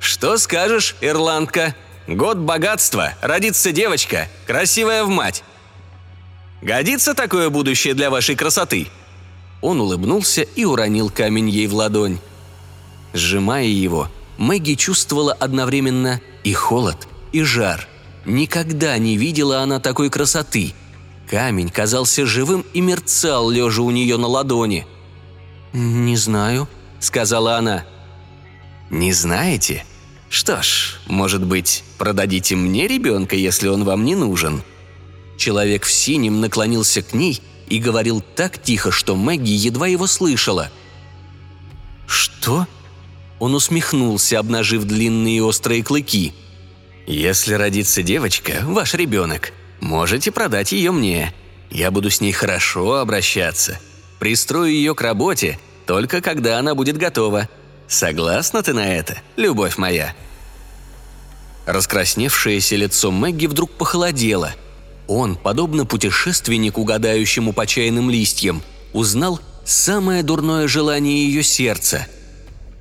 «Что 0.00 0.36
скажешь, 0.36 0.96
ирландка? 1.00 1.76
Год 2.08 2.38
богатства, 2.38 3.12
родится 3.20 3.70
девочка, 3.70 4.26
красивая 4.48 5.04
в 5.04 5.10
мать. 5.10 5.44
Годится 6.60 7.14
такое 7.14 7.50
будущее 7.50 7.94
для 7.94 8.10
вашей 8.10 8.34
красоты?» 8.34 8.88
Он 9.60 9.80
улыбнулся 9.80 10.42
и 10.42 10.64
уронил 10.64 11.10
камень 11.10 11.48
ей 11.48 11.66
в 11.66 11.74
ладонь. 11.74 12.18
Сжимая 13.12 13.66
его, 13.66 14.08
Мэгги 14.38 14.74
чувствовала 14.74 15.32
одновременно 15.32 16.20
и 16.44 16.54
холод, 16.54 17.08
и 17.32 17.42
жар. 17.42 17.86
Никогда 18.24 18.96
не 18.98 19.16
видела 19.16 19.60
она 19.60 19.80
такой 19.80 20.08
красоты. 20.08 20.72
Камень 21.28 21.68
казался 21.68 22.26
живым 22.26 22.64
и 22.72 22.80
мерцал, 22.80 23.50
лежа 23.50 23.82
у 23.82 23.90
нее 23.90 24.16
на 24.16 24.26
ладони. 24.26 24.86
«Не 25.72 26.16
знаю»,— 26.16 26.68
сказала 27.00 27.56
она. 27.56 27.84
«Не 28.88 29.12
знаете? 29.12 29.84
Что 30.28 30.62
ж, 30.62 30.98
может 31.06 31.44
быть, 31.44 31.84
продадите 31.98 32.56
мне 32.56 32.88
ребенка, 32.88 33.36
если 33.36 33.68
он 33.68 33.84
вам 33.84 34.04
не 34.04 34.14
нужен?» 34.14 34.62
Человек 35.36 35.84
в 35.84 35.92
синем 35.92 36.40
наклонился 36.40 37.02
к 37.02 37.14
ней 37.14 37.40
и 37.70 37.78
говорил 37.78 38.20
так 38.20 38.60
тихо, 38.60 38.90
что 38.90 39.16
Мэгги 39.16 39.52
едва 39.52 39.86
его 39.86 40.06
слышала. 40.06 40.70
«Что?» 42.06 42.66
Он 43.38 43.54
усмехнулся, 43.54 44.38
обнажив 44.38 44.84
длинные 44.84 45.42
острые 45.42 45.82
клыки. 45.82 46.34
«Если 47.06 47.54
родится 47.54 48.02
девочка, 48.02 48.60
ваш 48.64 48.94
ребенок, 48.94 49.52
можете 49.80 50.30
продать 50.30 50.72
ее 50.72 50.90
мне. 50.90 51.32
Я 51.70 51.90
буду 51.90 52.10
с 52.10 52.20
ней 52.20 52.32
хорошо 52.32 52.96
обращаться. 52.96 53.80
Пристрою 54.18 54.72
ее 54.72 54.94
к 54.94 55.00
работе, 55.00 55.58
только 55.86 56.20
когда 56.20 56.58
она 56.58 56.74
будет 56.74 56.98
готова. 56.98 57.48
Согласна 57.88 58.62
ты 58.62 58.74
на 58.74 58.94
это, 58.94 59.16
любовь 59.36 59.78
моя?» 59.78 60.14
Раскрасневшееся 61.66 62.74
лицо 62.74 63.12
Мэгги 63.12 63.46
вдруг 63.46 63.70
похолодело– 63.70 64.52
он, 65.10 65.34
подобно 65.34 65.86
путешественнику, 65.86 66.84
гадающему 66.84 67.52
по 67.52 67.66
чайным 67.66 68.10
листьям, 68.10 68.62
узнал 68.92 69.40
самое 69.64 70.22
дурное 70.22 70.68
желание 70.68 71.26
ее 71.26 71.42
сердца. 71.42 72.06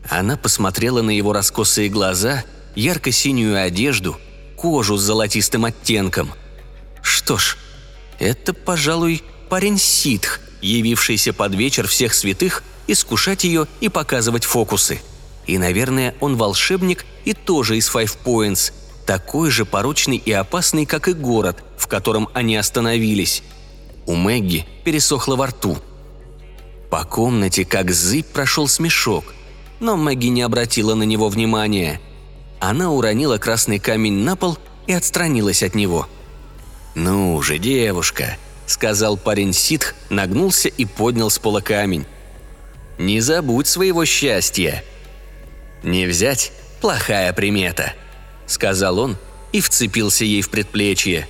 Она 0.08 0.38
посмотрела 0.38 1.02
на 1.02 1.10
его 1.10 1.34
раскосые 1.34 1.90
глаза, 1.90 2.44
ярко-синюю 2.76 3.60
одежду, 3.60 4.16
кожу 4.56 4.96
с 4.96 5.02
золотистым 5.02 5.66
оттенком. 5.66 6.32
Что 7.02 7.38
ж, 7.38 7.58
это, 8.20 8.54
пожалуй, 8.54 9.24
парень 9.50 9.80
ситх, 9.80 10.40
явившийся 10.62 11.34
под 11.34 11.56
вечер 11.56 11.88
всех 11.88 12.14
святых 12.14 12.64
искушать 12.86 13.44
ее 13.44 13.66
и 13.82 13.90
показывать 13.90 14.46
фокусы. 14.46 15.02
И, 15.48 15.58
наверное, 15.58 16.14
он 16.20 16.36
волшебник 16.36 17.06
и 17.26 17.34
тоже 17.34 17.78
из 17.78 17.90
Five 17.90 18.18
Points, 18.24 18.72
такой 19.10 19.50
же 19.50 19.66
порочный 19.66 20.18
и 20.18 20.32
опасный, 20.32 20.86
как 20.86 21.08
и 21.08 21.14
город, 21.14 21.64
в 21.78 21.88
котором 21.88 22.30
они 22.36 22.56
остановились. 22.56 23.42
У 24.06 24.14
Мэгги 24.14 24.68
пересохло 24.84 25.36
во 25.36 25.48
рту. 25.48 25.80
По 26.92 27.06
комнате, 27.06 27.66
как 27.66 27.90
зыбь, 27.90 28.28
прошел 28.28 28.68
смешок, 28.68 29.26
но 29.80 29.98
Мэгги 29.98 30.28
не 30.28 30.44
обратила 30.44 30.94
на 30.94 31.02
него 31.02 31.28
внимания. 31.30 32.00
Она 32.60 32.92
уронила 32.92 33.40
красный 33.40 33.80
камень 33.80 34.24
на 34.24 34.36
пол 34.36 34.60
и 34.86 34.94
отстранилась 34.94 35.64
от 35.64 35.74
него. 35.74 36.08
«Ну 36.94 37.42
же, 37.42 37.58
девушка»,— 37.58 38.38
сказал 38.68 39.18
парень 39.18 39.54
ситх, 39.54 39.96
нагнулся 40.12 40.70
и 40.70 40.86
поднял 40.86 41.32
с 41.32 41.40
пола 41.40 41.62
камень. 41.62 42.06
«Не 43.00 43.22
забудь 43.22 43.66
своего 43.66 44.06
счастья». 44.06 44.84
«Не 45.82 46.06
взять– 46.06 46.52
плохая 46.80 47.34
примета», 47.34 47.96
сказал 48.50 49.00
он 49.00 49.18
и 49.52 49.62
вцепился 49.62 50.26
ей 50.26 50.42
в 50.42 50.50
предплечье. 50.50 51.28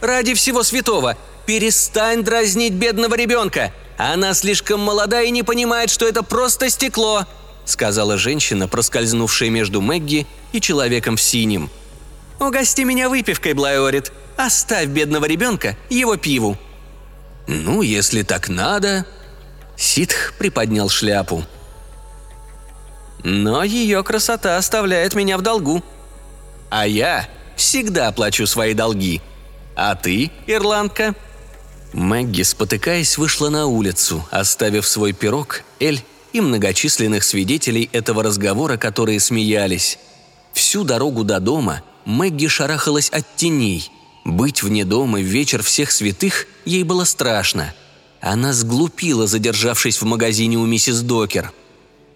«Ради 0.00 0.34
всего 0.34 0.62
святого, 0.62 1.16
перестань 1.46 2.22
дразнить 2.22 2.74
бедного 2.74 3.14
ребенка! 3.16 3.72
Она 3.98 4.34
слишком 4.34 4.80
молода 4.80 5.22
и 5.22 5.30
не 5.30 5.42
понимает, 5.42 5.90
что 5.90 6.06
это 6.06 6.22
просто 6.22 6.70
стекло!» 6.70 7.26
сказала 7.64 8.18
женщина, 8.18 8.66
проскользнувшая 8.68 9.50
между 9.50 9.80
Мэгги 9.80 10.26
и 10.52 10.60
человеком 10.60 11.16
в 11.16 11.22
синем. 11.22 11.70
«Угости 12.40 12.82
меня 12.82 13.08
выпивкой, 13.08 13.52
Блайорит. 13.52 14.12
Оставь 14.36 14.86
бедного 14.86 15.26
ребенка 15.26 15.76
его 15.88 16.16
пиву». 16.16 16.58
«Ну, 17.46 17.82
если 17.82 18.22
так 18.22 18.48
надо...» 18.48 19.06
Ситх 19.76 20.34
приподнял 20.38 20.88
шляпу. 20.88 21.44
«Но 23.22 23.62
ее 23.62 24.02
красота 24.02 24.56
оставляет 24.56 25.14
меня 25.14 25.38
в 25.38 25.42
долгу», 25.42 25.82
а 26.72 26.86
я 26.86 27.28
всегда 27.54 28.10
плачу 28.12 28.46
свои 28.46 28.72
долги. 28.72 29.20
А 29.76 29.94
ты, 29.94 30.30
ирландка?» 30.46 31.14
Мэгги, 31.92 32.42
спотыкаясь, 32.42 33.18
вышла 33.18 33.50
на 33.50 33.66
улицу, 33.66 34.26
оставив 34.30 34.86
свой 34.86 35.12
пирог, 35.12 35.60
Эль 35.80 36.00
и 36.32 36.40
многочисленных 36.40 37.24
свидетелей 37.24 37.90
этого 37.92 38.22
разговора, 38.22 38.78
которые 38.78 39.20
смеялись. 39.20 39.98
Всю 40.54 40.84
дорогу 40.84 41.24
до 41.24 41.40
дома 41.40 41.82
Мэгги 42.06 42.46
шарахалась 42.46 43.10
от 43.10 43.26
теней. 43.36 43.90
Быть 44.24 44.62
вне 44.62 44.86
дома 44.86 45.18
в 45.18 45.24
вечер 45.24 45.62
всех 45.62 45.92
святых 45.92 46.46
ей 46.64 46.84
было 46.84 47.04
страшно. 47.04 47.74
Она 48.22 48.54
сглупила, 48.54 49.26
задержавшись 49.26 50.00
в 50.00 50.06
магазине 50.06 50.56
у 50.56 50.64
миссис 50.64 51.02
Докер. 51.02 51.52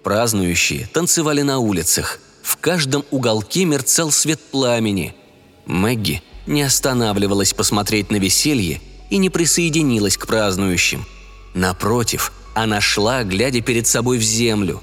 Празднующие 0.03 0.89
танцевали 0.95 1.43
на 1.43 1.59
улицах– 1.59 2.21
в 2.47 2.59
каждом 2.59 3.05
уголке 3.11 3.65
мерцал 3.65 4.13
свет 4.13 4.41
пламени. 4.41 5.17
Мэгги 5.67 6.23
не 6.47 6.63
останавливалась 6.63 7.53
посмотреть 7.53 8.13
на 8.13 8.17
веселье 8.17 8.81
и 9.11 9.17
не 9.17 9.31
присоединилась 9.31 10.17
к 10.17 10.29
празднующим. 10.29 11.05
Напротив, 11.55 12.33
она 12.55 12.81
шла, 12.81 13.25
глядя 13.25 13.63
перед 13.63 13.89
собой 13.89 14.19
в 14.19 14.23
землю. 14.23 14.81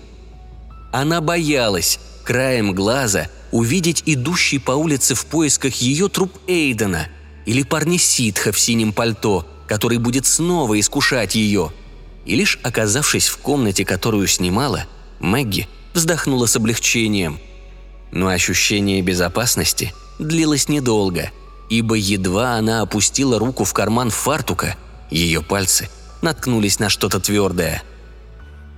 Она 0.91 1.22
боялась, 1.22 2.00
краем 2.25 2.74
глаза, 2.74 3.29
увидеть 3.51 4.03
идущий 4.05 4.60
по 4.60 4.74
улице 4.74 5.15
в 5.15 5.25
поисках 5.25 5.74
ее 5.75 6.10
труп 6.10 6.34
Эйдена 6.48 7.08
или 7.46 7.63
парня 7.63 7.98
Ситха 7.98 8.51
в 8.51 8.60
синем 8.60 8.91
пальто, 8.91 9.48
который 9.70 10.00
будет 10.00 10.25
снова 10.25 10.77
искушать 10.77 11.36
ее. 11.36 11.72
И 12.25 12.36
лишь 12.36 12.60
оказавшись 12.62 13.29
в 13.29 13.38
комнате, 13.38 13.86
которую 13.86 14.27
снимала, 14.27 14.86
Мэгги 15.22 15.70
вздохнула 15.93 16.46
с 16.46 16.58
облегчением– 16.58 17.39
но 18.13 18.27
ощущение 18.27 19.01
безопасности 19.01 19.93
длилось 20.20 20.70
недолго, 20.70 21.32
ибо 21.70 21.96
едва 21.96 22.53
она 22.53 22.82
опустила 22.82 23.39
руку 23.39 23.63
в 23.63 23.74
карман 23.74 24.12
фартука, 24.12 24.75
ее 25.10 25.41
пальцы 25.41 25.89
наткнулись 26.22 26.79
на 26.79 26.89
что-то 26.89 27.20
твердое. 27.20 27.82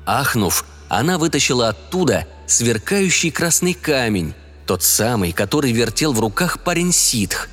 Ахнув, 0.05 0.65
она 0.87 1.17
вытащила 1.17 1.69
оттуда 1.69 2.25
сверкающий 2.47 3.29
красный 3.29 3.73
камень, 3.73 4.33
тот 4.65 4.83
самый, 4.83 5.33
который 5.33 5.71
вертел 5.73 6.13
в 6.13 6.19
руках 6.19 6.63
парень 6.63 6.93
ситх. 6.93 7.49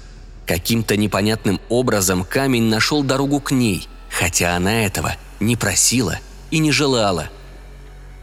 Каким-то 0.47 0.97
непонятным 0.97 1.61
образом 1.69 2.25
камень 2.25 2.65
нашел 2.65 3.03
дорогу 3.03 3.41
к 3.41 3.51
ней, 3.51 3.89
хотя 4.09 4.55
она 4.55 4.85
этого 4.85 5.17
не 5.41 5.57
просила 5.57 6.19
и 6.51 6.59
не 6.59 6.71
желала. 6.71 7.29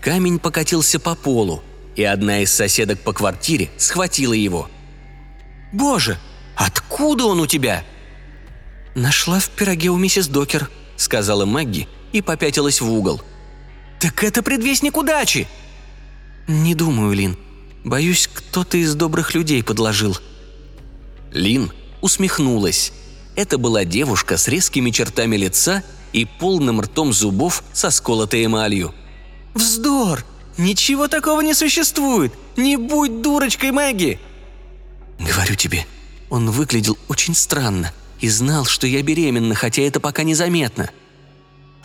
Камень 0.01 0.39
покатился 0.39 0.99
по 0.99 1.15
полу, 1.15 1.61
и 1.99 2.03
одна 2.05 2.39
из 2.39 2.53
соседок 2.53 3.01
по 3.01 3.11
квартире 3.11 3.69
схватила 3.75 4.31
его. 4.31 4.69
«Боже, 5.73 6.17
откуда 6.55 7.25
он 7.25 7.41
у 7.41 7.45
тебя?» 7.45 7.83
«Нашла 8.95 9.39
в 9.39 9.49
пироге 9.49 9.89
у 9.89 9.97
миссис 9.97 10.29
Докер»,— 10.29 10.69
сказала 10.95 11.43
Мэгги 11.43 11.89
и 12.13 12.21
попятилась 12.21 12.79
в 12.79 12.89
угол. 12.89 13.21
«Так 13.99 14.23
это 14.23 14.41
предвестник 14.41 14.95
удачи!» 14.95 15.45
«Не 16.47 16.73
думаю, 16.73 17.11
Лин. 17.11 17.37
Боюсь, 17.83 18.29
кто-то 18.33 18.77
из 18.77 18.95
добрых 18.95 19.33
людей 19.33 19.61
подложил». 19.61 20.17
Лин 21.33 21.69
усмехнулась. 21.99 22.93
Это 23.35 23.57
была 23.57 23.83
девушка 23.83 24.37
с 24.37 24.47
резкими 24.47 24.91
чертами 24.91 25.35
лица 25.35 25.83
и 26.13 26.23
полным 26.23 26.79
ртом 26.79 27.11
зубов 27.11 27.61
со 27.73 27.89
сколотой 27.89 28.45
эмалью. 28.45 28.95
«Вздор! 29.53 30.23
Ничего 30.59 31.07
такого 31.07 31.39
не 31.39 31.53
существует! 31.53 32.33
Не 32.57 32.75
будь 32.75 33.21
дурочкой, 33.21 33.71
Мэгги!» 33.71 34.19
«Говорю 35.17 35.55
тебе, 35.55 35.85
он 36.29 36.51
выглядел 36.51 36.97
очень 37.07 37.33
странно 37.33 37.93
и 38.19 38.27
знал, 38.27 38.65
что 38.65 38.85
я 38.85 39.01
беременна, 39.01 39.55
хотя 39.55 39.83
это 39.83 40.01
пока 40.01 40.23
незаметно». 40.23 40.89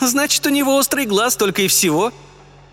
«Значит, 0.00 0.44
у 0.46 0.50
него 0.50 0.74
острый 0.74 1.06
глаз 1.06 1.36
только 1.36 1.62
и 1.62 1.68
всего?» 1.68 2.12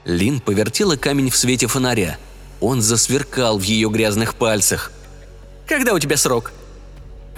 Лин 0.04 0.40
повертела 0.40 0.96
камень 0.96 1.30
в 1.30 1.38
свете 1.38 1.68
фонаря. 1.68 2.18
Он 2.62 2.82
засверкал 2.82 3.60
в 3.60 3.62
ее 3.62 3.88
грязных 3.88 4.34
пальцах. 4.34 4.92
«Когда 5.68 5.94
у 5.94 6.00
тебя 6.00 6.18
срок?» 6.18 6.52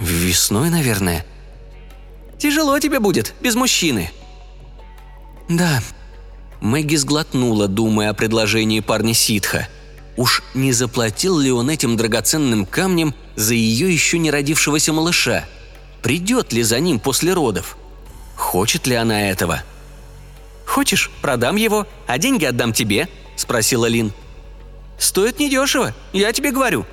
«Весной, 0.00 0.70
наверное». 0.70 1.26
«Тяжело 2.38 2.78
тебе 2.78 2.98
будет, 2.98 3.34
без 3.42 3.56
мужчины». 3.56 4.10
«Да». 5.50 5.82
Мэгги 6.64 6.96
сглотнула, 6.96 7.68
думая 7.68 8.08
о 8.08 8.14
предложении 8.14 8.80
парня 8.80 9.12
Ситха. 9.12 9.68
Уж 10.16 10.42
не 10.54 10.72
заплатил 10.72 11.38
ли 11.38 11.52
он 11.52 11.68
этим 11.68 11.98
драгоценным 11.98 12.64
камнем 12.64 13.14
за 13.36 13.52
ее 13.52 13.92
еще 13.92 14.18
не 14.18 14.30
родившегося 14.30 14.94
малыша? 14.94 15.44
Придет 16.02 16.54
ли 16.54 16.62
за 16.62 16.80
ним 16.80 17.00
после 17.00 17.34
родов? 17.34 17.76
Хочет 18.34 18.86
ли 18.86 18.94
она 18.94 19.28
этого?» 19.28 19.62
«Хочешь, 20.64 21.10
продам 21.20 21.56
его, 21.56 21.86
а 22.06 22.16
деньги 22.16 22.46
отдам 22.46 22.72
тебе?»– 22.72 23.08
спросила 23.36 23.84
Лин. 23.84 24.14
«Стоит 24.98 25.38
недешево, 25.38 25.94
я 26.14 26.32
тебе 26.32 26.50
говорю». 26.50 26.86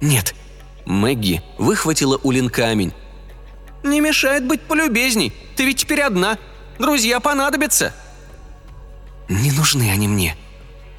«Нет». 0.00 0.34
Мэгги 0.86 1.42
выхватила 1.58 2.18
у 2.22 2.30
Лин 2.30 2.48
камень. 2.48 2.94
«Не 3.82 4.00
мешает 4.00 4.46
быть 4.46 4.62
полюбезней, 4.62 5.34
ты 5.54 5.66
ведь 5.66 5.80
теперь 5.80 6.00
одна. 6.00 6.38
Друзья 6.78 7.20
понадобятся». 7.20 7.92
«Не 9.30 9.52
нужны 9.52 9.88
они 9.92 10.08
мне». 10.08 10.36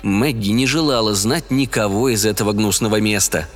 Мэгги 0.03 0.51
не 0.51 0.65
желала 0.65 1.13
знать 1.13 1.51
никого 1.51 2.07
из 2.07 2.25
этого 2.25 2.53
гнусного 2.53 3.01
места. 3.01 3.47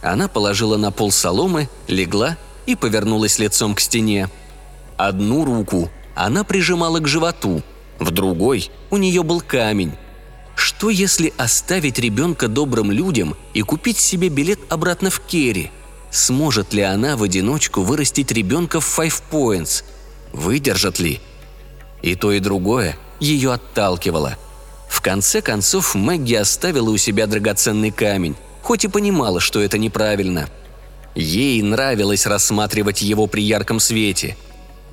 Она 0.00 0.28
положила 0.28 0.76
на 0.76 0.92
пол 0.92 1.10
соломы, 1.10 1.68
легла 1.88 2.38
и 2.66 2.76
повернулась 2.76 3.40
лицом 3.40 3.74
к 3.74 3.80
стене. 3.80 4.30
Одну 4.96 5.44
руку 5.44 5.90
она 6.14 6.44
прижимала 6.44 7.00
к 7.00 7.08
животу, 7.08 7.62
в 7.98 8.12
другой 8.12 8.70
у 8.90 8.96
нее 8.96 9.24
был 9.24 9.40
камень. 9.40 9.92
Что 10.54 10.88
если 10.88 11.34
оставить 11.36 11.98
ребенка 11.98 12.46
добрым 12.46 12.92
людям 12.92 13.36
и 13.54 13.62
купить 13.62 13.98
себе 13.98 14.28
билет 14.28 14.60
обратно 14.68 15.10
в 15.10 15.18
Керри? 15.18 15.72
Сможет 16.12 16.72
ли 16.72 16.82
она 16.82 17.16
в 17.16 17.24
одиночку 17.24 17.82
вырастить 17.82 18.30
ребенка 18.30 18.80
в 18.80 18.98
Five 18.98 19.20
Points? 19.32 19.82
Выдержат 20.32 21.00
ли? 21.00 21.20
И 22.02 22.14
то, 22.14 22.30
и 22.30 22.38
другое 22.38 22.96
ее 23.20 23.52
отталкивало. 23.52 24.36
В 24.88 25.00
конце 25.00 25.42
концов 25.42 25.94
Мэгги 25.94 26.34
оставила 26.34 26.90
у 26.90 26.96
себя 26.96 27.26
драгоценный 27.26 27.90
камень, 27.90 28.36
хоть 28.62 28.84
и 28.84 28.88
понимала, 28.88 29.40
что 29.40 29.60
это 29.60 29.78
неправильно. 29.78 30.48
Ей 31.14 31.60
нравилось 31.62 32.26
рассматривать 32.26 33.02
его 33.02 33.26
при 33.26 33.42
ярком 33.42 33.80
свете– 33.80 34.36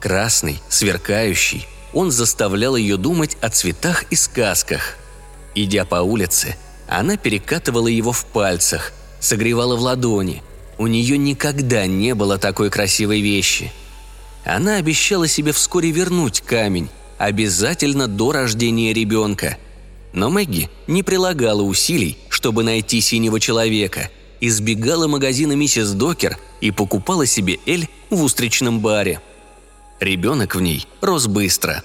Красный, 0.05 0.59
сверкающий, 0.69 1.67
он 1.91 2.11
заставлял 2.11 2.75
ее 2.75 2.95
думать 2.95 3.37
о 3.41 3.49
цветах 3.49 4.03
и 4.11 4.15
сказках. 4.15 4.97
Идя 5.55 5.83
по 5.83 5.95
улице, 5.95 6.57
она 6.87 7.17
перекатывала 7.17 7.87
его 7.87 8.11
в 8.11 8.23
пальцах, 8.25 8.91
согревала 9.19 9.75
в 9.75 9.79
ладони. 9.79 10.43
У 10.77 10.85
нее 10.85 11.17
никогда 11.17 11.87
не 11.87 12.13
было 12.13 12.37
такой 12.37 12.69
красивой 12.69 13.21
вещи. 13.21 13.71
Она 14.43 14.75
обещала 14.75 15.27
себе 15.27 15.53
вскоре 15.53 15.89
вернуть 15.89 16.41
камень, 16.41 16.89
обязательно 17.17 18.07
до 18.07 18.31
рождения 18.31 18.93
ребенка. 18.93 19.57
Но 20.13 20.29
Мэгги 20.29 20.69
не 20.87 21.03
прилагала 21.03 21.61
усилий, 21.61 22.17
чтобы 22.29 22.63
найти 22.63 23.01
синего 23.01 23.39
человека, 23.39 24.09
избегала 24.39 25.07
магазина 25.07 25.53
миссис 25.53 25.91
Докер 25.91 26.37
и 26.61 26.71
покупала 26.71 27.25
себе 27.25 27.59
эль 27.65 27.87
в 28.09 28.23
устричном 28.23 28.79
баре– 28.79 29.21
Ребенок 29.99 30.55
в 30.55 30.61
ней 30.61 30.85
рос 31.01 31.27
быстро. 31.27 31.83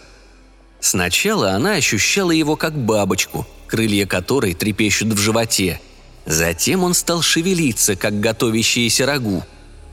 Сначала 0.81 1.53
она 1.53 1.75
ощущала 1.75 2.33
его 2.33 2.57
как 2.57 2.77
бабочку, 2.77 3.47
крылья 3.69 4.07
которой 4.07 4.55
трепещут 4.55 5.13
в 5.13 5.19
животе. 5.19 5.81
Затем 6.27 6.83
он 6.83 6.95
стал 6.95 7.23
шевелиться, 7.23 7.95
как 7.97 8.19
готовящееся 8.21 9.07
рагу. 9.07 9.45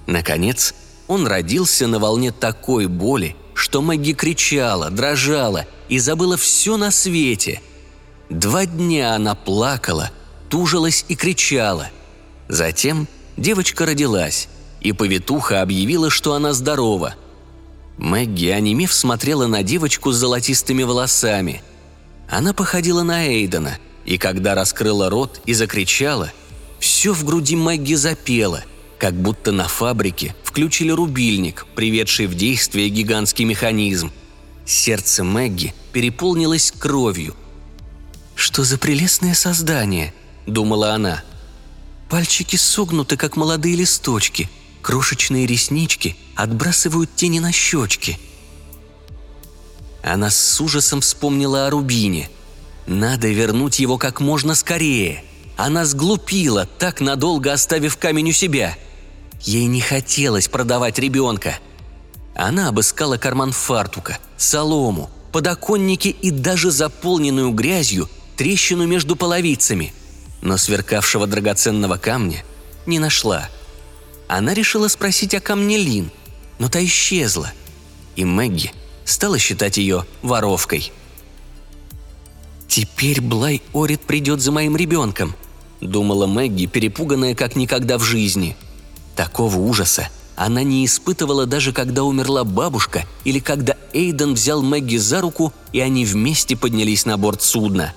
Наконец, 0.08 0.74
он 1.08 1.28
родился 1.28 1.88
на 1.88 2.00
волне 2.00 2.32
такой 2.32 2.88
боли, 2.88 3.36
что 3.58 3.82
Мэгги 3.82 4.14
кричала, 4.14 4.90
дрожала 4.90 5.66
и 5.90 6.00
забыла 6.00 6.38
все 6.38 6.78
на 6.78 6.92
свете. 6.92 7.62
Два 8.30 8.66
дня 8.66 9.16
она 9.16 9.36
плакала, 9.36 10.12
тужилась 10.50 11.06
и 11.08 11.16
кричала. 11.16 11.90
Затем 12.48 13.08
девочка 13.36 13.86
родилась, 13.86 14.48
и 14.82 14.92
повитуха 14.94 15.62
объявила, 15.62 16.10
что 16.10 16.34
она 16.34 16.54
здорова– 16.54 17.16
Мэгги, 17.98 18.50
онемев, 18.50 18.94
смотрела 18.94 19.48
на 19.48 19.64
девочку 19.64 20.12
с 20.12 20.18
золотистыми 20.18 20.84
волосами. 20.84 21.64
Она 22.30 22.54
походила 22.54 23.02
на 23.04 23.28
Эйдена, 23.28 23.80
и 24.06 24.18
когда 24.18 24.54
раскрыла 24.54 25.10
рот 25.10 25.42
и 25.46 25.54
закричала, 25.54 26.32
все 26.80 27.12
в 27.14 27.24
груди 27.26 27.56
Мэгги 27.56 27.96
запело, 27.96 28.64
как 29.00 29.14
будто 29.14 29.52
на 29.52 29.68
фабрике 29.68 30.36
включили 30.44 30.92
рубильник, 30.92 31.66
приведший 31.76 32.28
в 32.28 32.36
действие 32.36 32.90
гигантский 32.90 33.46
механизм. 33.46 34.12
Сердце 34.66 35.24
Мэгги 35.24 35.74
переполнилось 35.94 36.72
кровью. 36.72 37.36
«Что 38.36 38.64
за 38.64 38.78
прелестное 38.78 39.34
создание?»– 39.34 40.14
думала 40.46 40.94
она. 40.94 41.24
«Пальчики 42.10 42.56
согнуты, 42.56 43.18
как 43.18 43.36
молодые 43.36 43.76
листочки– 43.76 44.50
Крошечные 44.88 45.46
реснички 45.46 46.16
отбрасывают 46.34 47.14
тени 47.14 47.40
на 47.40 47.52
щечки. 47.52 48.18
Она 50.02 50.30
с 50.30 50.62
ужасом 50.62 51.02
вспомнила 51.02 51.68
о 51.68 51.70
Рубине. 51.70 52.30
Надо 52.86 53.28
вернуть 53.28 53.80
его 53.80 53.98
как 53.98 54.22
можно 54.22 54.56
скорее. 54.56 55.26
Она 55.58 55.86
сглупила, 55.86 56.66
так 56.66 57.02
надолго 57.02 57.52
оставив 57.52 57.98
камень 57.98 58.30
у 58.30 58.32
себя. 58.32 58.78
Ей 59.42 59.66
не 59.66 59.82
хотелось 59.82 60.48
продавать 60.48 61.00
ребенка. 61.00 61.60
Она 62.36 62.70
обыскала 62.70 63.18
карман 63.18 63.52
фартука, 63.52 64.20
солому, 64.38 65.10
подоконники 65.32 66.10
и 66.10 66.32
даже 66.32 66.72
заполненную 66.72 67.52
грязью 67.52 68.10
трещину 68.36 68.86
между 68.86 69.16
половицами. 69.16 69.94
Но 70.42 70.58
сверкавшего 70.58 71.28
драгоценного 71.28 71.98
камня 71.98 72.44
не 72.86 73.00
нашла– 73.00 73.50
она 74.28 74.54
решила 74.54 74.88
спросить 74.90 75.34
о 75.34 75.40
камне 75.40 75.78
Лин, 75.78 76.12
но 76.60 76.68
та 76.70 76.84
исчезла, 76.84 77.52
и 78.16 78.26
Мэгги 78.26 78.72
стала 79.06 79.40
считать 79.40 79.78
ее 79.78 80.06
воровкой. 80.22 80.92
«Теперь 82.68 83.22
Блай 83.22 83.62
Орит 83.74 84.02
придет 84.02 84.42
за 84.42 84.52
моим 84.52 84.76
ребенком»,— 84.76 85.36
думала 85.82 86.28
Мэгги, 86.28 86.66
перепуганная 86.66 87.36
как 87.36 87.56
никогда 87.56 87.98
в 87.98 88.04
жизни. 88.04 88.58
Такого 89.18 89.58
ужаса 89.58 90.10
она 90.38 90.62
не 90.62 90.86
испытывала 90.86 91.48
даже 91.48 91.74
когда 91.74 92.04
умерла 92.04 92.44
бабушка 92.44 93.06
или 93.24 93.40
когда 93.40 93.76
Эйден 93.92 94.36
взял 94.36 94.62
Мэгги 94.62 94.98
за 94.98 95.20
руку, 95.20 95.52
и 95.74 95.80
они 95.80 96.06
вместе 96.06 96.56
поднялись 96.56 97.08
на 97.08 97.18
борт 97.18 97.42
судна. 97.42 97.96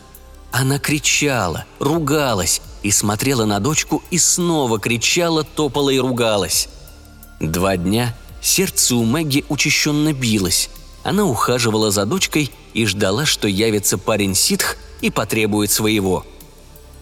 Она 0.50 0.78
кричала, 0.78 1.66
ругалась, 1.78 2.62
и 2.82 2.90
смотрела 2.90 3.44
на 3.44 3.60
дочку 3.60 4.02
и 4.10 4.16
снова 4.16 4.80
кричала, 4.80 5.44
топала 5.44 5.90
и 5.90 5.98
ругалась. 5.98 6.70
Два 7.40 7.76
дня 7.76 8.16
сердце 8.40 8.96
у 8.96 9.04
Мэгги 9.04 9.44
учащенно 9.50 10.14
билось. 10.14 10.70
Она 11.02 11.26
ухаживала 11.26 11.90
за 11.90 12.06
дочкой 12.06 12.50
и 12.72 12.86
ждала, 12.86 13.26
что 13.26 13.46
явится 13.46 13.98
парень 13.98 14.34
ситх 14.34 14.78
и 15.02 15.10
потребует 15.10 15.70
своего. 15.70 16.24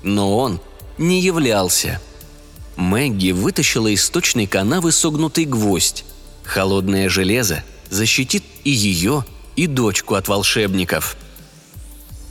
Но 0.02 0.36
он 0.36 0.60
не 0.98 1.20
являлся. 1.20 2.00
Мэгги 2.78 3.32
вытащила 3.32 3.88
из 3.88 4.02
сточной 4.02 4.46
канавы 4.46 4.92
согнутый 4.92 5.44
гвоздь. 5.44 6.06
Холодное 6.44 7.10
железо 7.10 7.62
защитит 7.90 8.42
и 8.64 8.70
ее, 8.70 9.26
и 9.56 9.66
дочку 9.66 10.14
от 10.14 10.28
волшебников. 10.28 11.16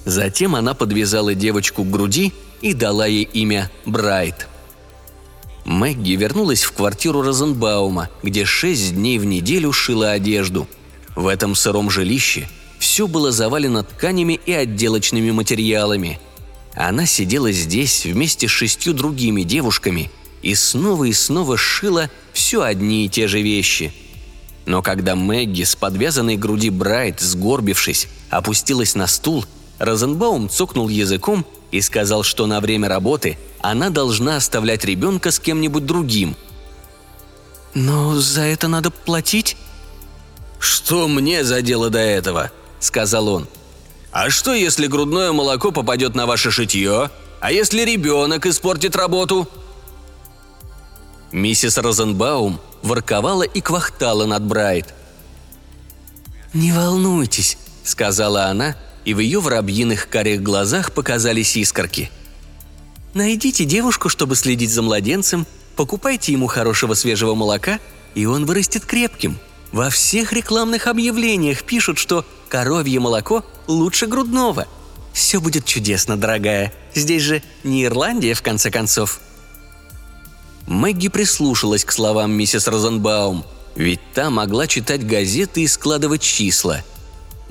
Затем 0.05 0.55
она 0.55 0.73
подвязала 0.73 1.35
девочку 1.35 1.83
к 1.83 1.91
груди– 1.91 2.33
и 2.61 2.73
дала 2.73 3.05
ей 3.05 3.23
имя 3.23 3.71
Брайт. 3.85 4.47
Мэгги 5.65 6.13
вернулась 6.13 6.63
в 6.63 6.71
квартиру 6.71 7.21
Розенбаума, 7.21 8.09
где 8.23 8.45
шесть 8.45 8.95
дней 8.95 9.19
в 9.19 9.25
неделю 9.25 9.71
шила 9.73 10.11
одежду. 10.11 10.67
В 11.15 11.27
этом 11.27 11.55
сыром 11.55 11.89
жилище 11.89 12.47
все 12.79 13.07
было 13.07 13.31
завалено 13.31 13.83
тканями 13.83 14.39
и 14.45 14.53
отделочными 14.53 15.31
материалами. 15.31 16.19
Она 16.73 17.05
сидела 17.05 17.51
здесь 17.51 18.05
вместе 18.05 18.47
с 18.47 18.51
шестью 18.51 18.93
другими 18.93 19.41
девушками 19.41 20.09
и 20.41 20.55
снова 20.55 21.05
и 21.05 21.13
снова 21.13 21.57
шила 21.57 22.09
все 22.33 22.61
одни 22.61 23.05
и 23.05 23.09
те 23.09 23.27
же 23.27 23.41
вещи. 23.41 23.93
Но 24.65 24.81
когда 24.81 25.15
Мэгги 25.15 25.63
с 25.63 25.75
подвязанной 25.75 26.35
груди 26.35 26.69
Брайт, 26.69 27.19
сгорбившись, 27.19 28.07
опустилась 28.29 28.95
на 28.95 29.07
стул, 29.07 29.45
Розенбаум 29.79 30.49
цокнул 30.49 30.89
языком 30.89 31.45
и 31.71 31.81
сказал, 31.81 32.23
что 32.23 32.47
на 32.47 32.59
время 32.59 32.89
работы 32.89 33.37
она 33.59 33.89
должна 33.89 34.37
оставлять 34.37 34.83
ребенка 34.85 35.31
с 35.31 35.39
кем-нибудь 35.39 35.85
другим. 35.85 36.35
«Но 37.73 38.15
за 38.15 38.41
это 38.41 38.67
надо 38.67 38.91
платить?» 38.91 39.55
«Что 40.59 41.07
мне 41.07 41.43
за 41.43 41.61
дело 41.61 41.89
до 41.89 41.99
этого?»– 41.99 42.51
сказал 42.79 43.27
он. 43.27 43.47
«А 44.11 44.29
что, 44.29 44.53
если 44.53 44.87
грудное 44.87 45.31
молоко 45.31 45.71
попадет 45.71 46.15
на 46.15 46.25
ваше 46.25 46.49
шитье? 46.49 47.11
А 47.39 47.51
если 47.51 47.81
ребенок 47.81 48.45
испортит 48.45 48.95
работу?» 48.95 49.47
Миссис 51.31 51.77
Розенбаум 51.77 52.59
ворковала 52.81 53.43
и 53.43 53.61
квахтала 53.61 54.25
над 54.25 54.43
Брайт. 54.43 54.93
«Не 56.53 56.71
волнуйтесь»,— 56.71 57.57
сказала 57.83 58.45
она, 58.45 58.77
и 59.03 59.13
в 59.13 59.19
ее 59.19 59.39
воробьиных 59.39 60.09
карих 60.09 60.41
глазах 60.41 60.93
показались 60.93 61.57
искорки. 61.57 62.09
«Найдите 63.13 63.65
девушку, 63.65 64.09
чтобы 64.09 64.35
следить 64.35 64.71
за 64.71 64.81
младенцем, 64.81 65.45
покупайте 65.75 66.31
ему 66.31 66.47
хорошего 66.47 66.93
свежего 66.93 67.35
молока, 67.35 67.79
и 68.15 68.25
он 68.25 68.45
вырастет 68.45 68.85
крепким. 68.85 69.37
Во 69.71 69.89
всех 69.89 70.31
рекламных 70.31 70.87
объявлениях 70.87 71.63
пишут, 71.63 71.97
что 71.97 72.25
коровье 72.47 72.99
молоко 72.99 73.43
лучше 73.67 74.07
грудного. 74.07 74.65
Все 75.11 75.41
будет 75.41 75.65
чудесно, 75.65 76.15
дорогая. 76.15 76.73
Здесь 76.93 77.23
же 77.23 77.43
не 77.63 77.83
Ирландия, 77.83 78.33
в 78.33 78.41
конце 78.41 78.71
концов». 78.71 79.19
Мэгги 80.67 81.07
прислушалась 81.07 81.85
к 81.85 81.93
словам 81.93 82.33
миссис 82.33 82.67
Розенбаум, 82.67 83.45
ведь 83.75 84.01
та 84.13 84.29
могла 84.29 84.67
читать 84.67 85.07
газеты 85.07 85.61
и 85.61 85.67
складывать 85.67 86.21
числа. 86.21 86.83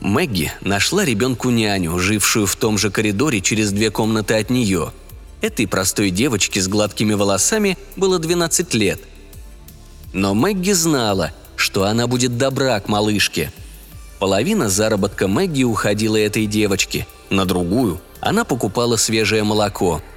Мэгги 0.00 0.52
нашла 0.60 1.02
ребенку 1.02 1.48
няню, 1.48 1.98
жившую 1.98 2.46
в 2.46 2.54
том 2.56 2.76
же 2.76 2.90
коридоре 2.90 3.40
через 3.40 3.72
две 3.72 3.90
комнаты 3.90 4.34
от 4.34 4.50
нее. 4.50 4.92
Этой 5.40 5.66
простой 5.66 6.10
девочке 6.10 6.60
с 6.60 6.68
гладкими 6.68 7.14
волосами 7.14 7.78
было 7.96 8.18
12 8.18 8.74
лет. 8.74 9.00
Но 10.12 10.34
Мэгги 10.34 10.72
знала, 10.72 11.32
что 11.56 11.84
она 11.84 12.06
будет 12.06 12.36
добра 12.36 12.78
к 12.80 12.88
малышке. 12.88 13.50
Половина 14.18 14.68
заработка 14.68 15.26
Мэгги 15.26 15.62
уходила 15.62 16.16
этой 16.16 16.44
девочке, 16.44 17.06
на 17.30 17.46
другую 17.46 17.98
она 18.20 18.44
покупала 18.44 18.96
свежее 18.96 19.42
молоко– 19.42 20.02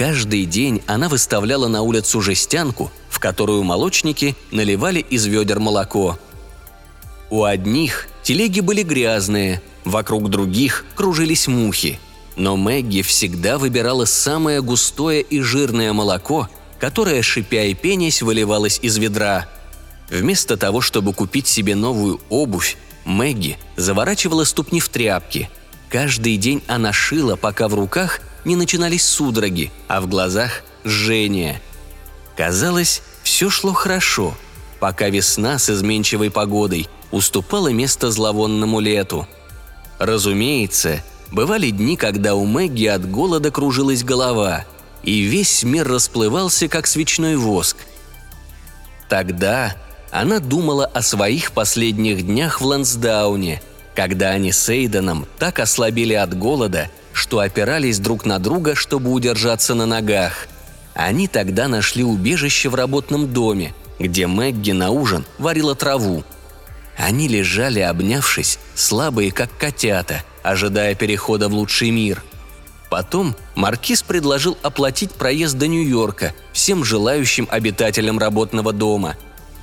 Каждый 0.00 0.46
день 0.46 0.80
она 0.86 1.10
выставляла 1.10 1.68
на 1.68 1.82
улицу 1.82 2.22
жестянку, 2.22 2.90
в 3.10 3.18
которую 3.18 3.64
молочники 3.64 4.34
наливали 4.50 5.00
из 5.00 5.26
ведер 5.26 5.60
молоко. 5.60 6.18
У 7.28 7.44
одних 7.44 8.08
телеги 8.22 8.60
были 8.60 8.82
грязные, 8.82 9.60
вокруг 9.84 10.30
других 10.30 10.86
кружились 10.94 11.48
мухи. 11.48 12.00
Но 12.34 12.56
Мэгги 12.56 13.02
всегда 13.02 13.58
выбирала 13.58 14.06
самое 14.06 14.62
густое 14.62 15.20
и 15.20 15.42
жирное 15.42 15.92
молоко, 15.92 16.48
которое, 16.78 17.20
шипя 17.20 17.64
и 17.64 17.74
пенясь, 17.74 18.22
выливалось 18.22 18.78
из 18.80 18.96
ведра. 18.96 19.48
Вместо 20.08 20.56
того, 20.56 20.80
чтобы 20.80 21.12
купить 21.12 21.46
себе 21.46 21.74
новую 21.76 22.22
обувь, 22.30 22.78
Мэгги 23.04 23.58
заворачивала 23.76 24.44
ступни 24.44 24.80
в 24.80 24.88
тряпки. 24.88 25.50
Каждый 25.90 26.38
день 26.38 26.62
она 26.68 26.90
шила, 26.90 27.36
пока 27.36 27.68
в 27.68 27.74
руках 27.74 28.20
не 28.44 28.56
начинались 28.56 29.04
судороги, 29.04 29.70
а 29.88 30.00
в 30.00 30.08
глазах– 30.08 30.62
жжение. 30.84 31.60
Казалось, 32.36 33.02
все 33.22 33.50
шло 33.50 33.72
хорошо, 33.72 34.34
пока 34.78 35.08
весна 35.08 35.58
с 35.58 35.68
изменчивой 35.70 36.30
погодой 36.30 36.88
уступала 37.10 37.68
место 37.68 38.10
зловонному 38.10 38.80
лету. 38.80 39.26
Разумеется, 39.98 41.02
бывали 41.30 41.70
дни, 41.70 41.96
когда 41.96 42.34
у 42.34 42.46
Мэгги 42.46 42.86
от 42.86 43.08
голода 43.10 43.50
кружилась 43.50 44.04
голова, 44.04 44.64
и 45.02 45.20
весь 45.20 45.62
мир 45.62 45.86
расплывался, 45.86 46.68
как 46.68 46.86
свечной 46.86 47.36
воск. 47.36 47.76
Тогда 49.08 49.76
она 50.10 50.38
думала 50.38 50.86
о 50.86 51.02
своих 51.02 51.52
последних 51.52 52.26
днях 52.26 52.60
в 52.60 52.64
Лансдауне, 52.64 53.60
когда 53.94 54.30
они 54.30 54.52
с 54.52 54.68
Эйденом 54.68 55.26
так 55.38 55.58
ослабели 55.58 56.14
от 56.14 56.36
голода– 56.38 56.90
что 57.12 57.40
опирались 57.40 57.98
друг 57.98 58.24
на 58.24 58.38
друга, 58.38 58.74
чтобы 58.74 59.10
удержаться 59.10 59.74
на 59.74 59.86
ногах. 59.86 60.46
Они 60.94 61.28
тогда 61.28 61.68
нашли 61.68 62.04
убежище 62.04 62.68
в 62.68 62.74
работном 62.74 63.32
доме, 63.32 63.74
где 63.98 64.26
Мэгги 64.26 64.72
на 64.72 64.90
ужин 64.90 65.24
варила 65.38 65.74
траву. 65.74 66.24
Они 66.96 67.28
лежали, 67.28 67.80
обнявшись, 67.80 68.58
слабые, 68.74 69.32
как 69.32 69.56
котята, 69.56 70.22
ожидая 70.42 70.94
перехода 70.94 71.48
в 71.48 71.54
лучший 71.54 71.90
мир. 71.90 72.22
Потом 72.90 73.36
Маркиз 73.54 74.02
предложил 74.02 74.58
оплатить 74.62 75.12
проезд 75.12 75.56
до 75.56 75.68
Нью-Йорка 75.68 76.34
всем 76.52 76.84
желающим 76.84 77.46
обитателям 77.50 78.18
работного 78.18 78.72
дома. 78.72 79.16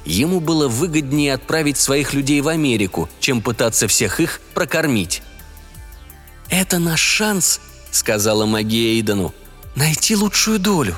Ему 0.06 0.40
было 0.40 0.70
выгоднее 0.70 1.34
отправить 1.34 1.78
своих 1.78 2.14
людей 2.14 2.40
в 2.40 2.48
Америку, 2.48 3.10
чем 3.20 3.42
пытаться 3.42 3.90
всех 3.90 4.22
их 4.22 4.40
прокормить. 4.54 5.22
«Это 6.50 6.80
наш 6.80 7.02
шанс»,— 7.02 7.60
сказала 7.92 8.46
магия 8.46 8.96
Эйдену,— 8.96 9.34
«найти 9.76 10.16
лучшую 10.16 10.60
долю». 10.60 10.98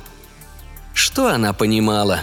Что 0.94 1.28
она 1.28 1.54
понимала? 1.54 2.22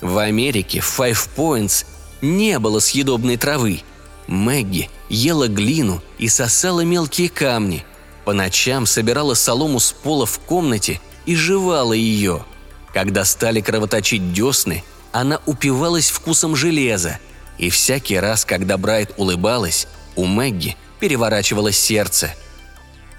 В 0.00 0.18
Америке, 0.18 0.80
в 0.80 0.98
Five 0.98 1.28
Points, 1.36 1.86
не 2.20 2.58
было 2.58 2.78
съедобной 2.78 3.36
травы. 3.36 3.82
Мэгги 4.26 4.90
ела 5.08 5.48
глину 5.48 6.02
и 6.18 6.28
сосала 6.28 6.82
мелкие 6.82 7.28
камни. 7.28 7.84
По 8.24 8.32
ночам 8.32 8.86
собирала 8.86 9.34
солому 9.34 9.80
с 9.80 9.92
пола 9.92 10.26
в 10.26 10.38
комнате 10.40 11.00
и 11.26 11.34
жевала 11.34 11.94
ее. 11.94 12.44
Когда 12.92 13.24
стали 13.24 13.60
кровоточить 13.60 14.32
десны, 14.32 14.84
она 15.12 15.40
упивалась 15.46 16.10
вкусом 16.10 16.54
железа. 16.54 17.18
И 17.56 17.70
всякий 17.70 18.18
раз, 18.18 18.44
когда 18.44 18.76
Брайт 18.76 19.14
улыбалась, 19.16 19.88
у 20.14 20.26
Мэгги 20.26 20.76
переворачивалось 21.00 21.78
сердце– 21.78 22.34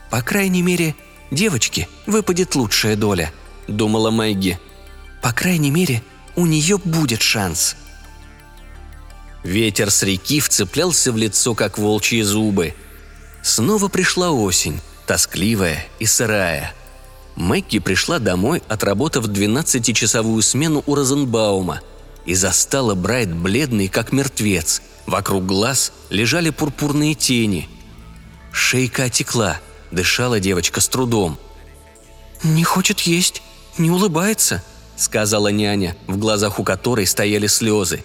«По 0.10 0.22
крайней 0.22 0.62
мере, 0.62 0.96
девочке 1.32 1.88
выпадет 2.08 2.56
лучшая 2.56 2.96
доля»,— 2.96 3.32
думала 3.68 4.10
Мэгги. 4.10 4.60
«По 5.22 5.32
крайней 5.32 5.70
мере, 5.70 6.02
у 6.36 6.46
нее 6.46 6.78
будет 6.78 7.22
шанс». 7.22 7.76
Ветер 9.44 9.92
с 9.92 10.04
реки 10.04 10.40
вцеплялся 10.40 11.12
в 11.12 11.18
лицо, 11.18 11.56
как 11.56 11.78
волчьи 11.78 12.22
зубы. 12.24 12.74
Снова 13.42 13.88
пришла 13.88 14.32
осень, 14.32 14.82
тоскливая 15.08 15.86
и 16.00 16.06
сырая. 16.06 16.74
Мэгги 17.36 17.80
пришла 17.80 18.20
домой, 18.20 18.62
отработав 18.68 19.28
12-часовую 19.28 20.42
смену 20.42 20.84
у 20.86 20.96
Розенбаума, 20.96 21.80
и 22.26 22.34
застала 22.34 22.96
Брайт 22.96 23.34
бледный, 23.34 23.88
как 23.88 24.12
мертвец. 24.12 24.82
Вокруг 25.06 25.46
глаз 25.46 25.94
лежали 26.10 26.50
пурпурные 26.50 27.16
тени. 27.16 27.70
Шейка 28.52 29.06
отекла– 29.06 29.60
Дышала 29.92 30.40
девочка 30.40 30.82
с 30.82 30.88
трудом. 30.88 31.38
«Не 32.44 32.64
хочет 32.64 33.02
есть, 33.02 33.42
не 33.78 33.90
улыбается»,— 33.90 34.64
сказала 34.96 35.48
няня, 35.50 35.98
в 36.08 36.18
глазах 36.18 36.60
у 36.60 36.64
которой 36.64 37.06
стояли 37.06 37.48
слезы. 37.48 38.04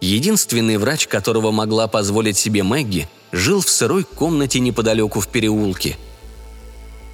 Единственный 0.00 0.78
врач, 0.78 1.06
которого 1.06 1.52
могла 1.52 1.86
позволить 1.86 2.36
себе 2.36 2.62
Мэгги, 2.62 3.08
жил 3.30 3.60
в 3.60 3.68
сырой 3.68 4.04
комнате 4.04 4.58
неподалеку 4.58 5.20
в 5.20 5.28
переулке. 5.28 5.96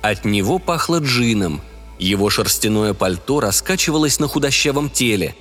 От 0.00 0.24
него 0.24 0.58
пахло 0.58 0.98
джином. 0.98 1.60
Его 1.98 2.30
шерстяное 2.30 2.94
пальто 2.94 3.40
раскачивалось 3.40 4.20
на 4.20 4.28
худощавом 4.28 4.88
теле. 4.88 5.34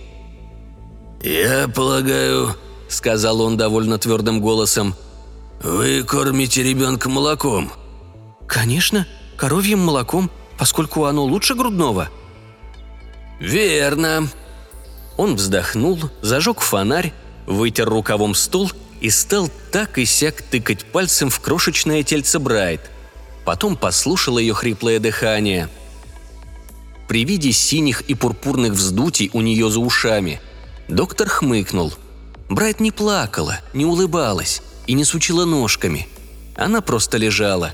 «Я 1.22 1.68
полагаю»,— 1.68 2.56
сказал 2.90 3.42
он 3.42 3.56
довольно 3.56 3.98
твердым 3.98 4.42
голосом,— 4.42 4.96
«вы 5.64 6.04
кормите 6.04 6.64
ребенка 6.64 7.10
молоком». 7.10 7.72
«Конечно, 8.48 9.06
коровьим 9.36 9.80
молоком, 9.80 10.32
поскольку 10.58 11.06
оно 11.06 11.24
лучше 11.24 11.54
грудного». 11.54 12.10
«Верно». 13.40 14.28
Он 15.18 15.36
вздохнул, 15.36 16.00
зажег 16.22 16.62
фонарь, 16.62 17.14
вытер 17.46 17.90
рукавом 17.90 18.36
стул 18.36 18.72
и 19.02 19.10
стал 19.10 19.50
так 19.72 19.98
и 19.98 20.06
сяк 20.06 20.42
тыкать 20.42 20.86
пальцем 20.86 21.30
в 21.30 21.40
крошечное 21.40 22.04
тельце 22.04 22.40
Брайт. 22.40 22.82
Потом 23.46 23.76
послушал 23.76 24.38
ее 24.38 24.54
хриплое 24.54 25.00
дыхание. 25.00 25.70
при 27.08 27.24
виде 27.24 27.54
синих 27.54 28.02
и 28.02 28.16
пурпурных 28.16 28.74
вздутий 28.74 29.30
у 29.34 29.42
нее 29.42 29.70
за 29.70 29.80
ушами. 29.80 30.42
Доктор 30.90 31.30
хмыкнул. 31.30 31.94
Брайт 32.50 32.80
не 32.80 32.92
плакала, 32.92 33.60
не 33.74 33.86
улыбалась 33.86 34.62
и 34.88 34.94
не 34.94 35.06
сучила 35.06 35.46
ножками. 35.46 36.08
Она 36.56 36.82
просто 36.82 37.18
лежала. 37.18 37.74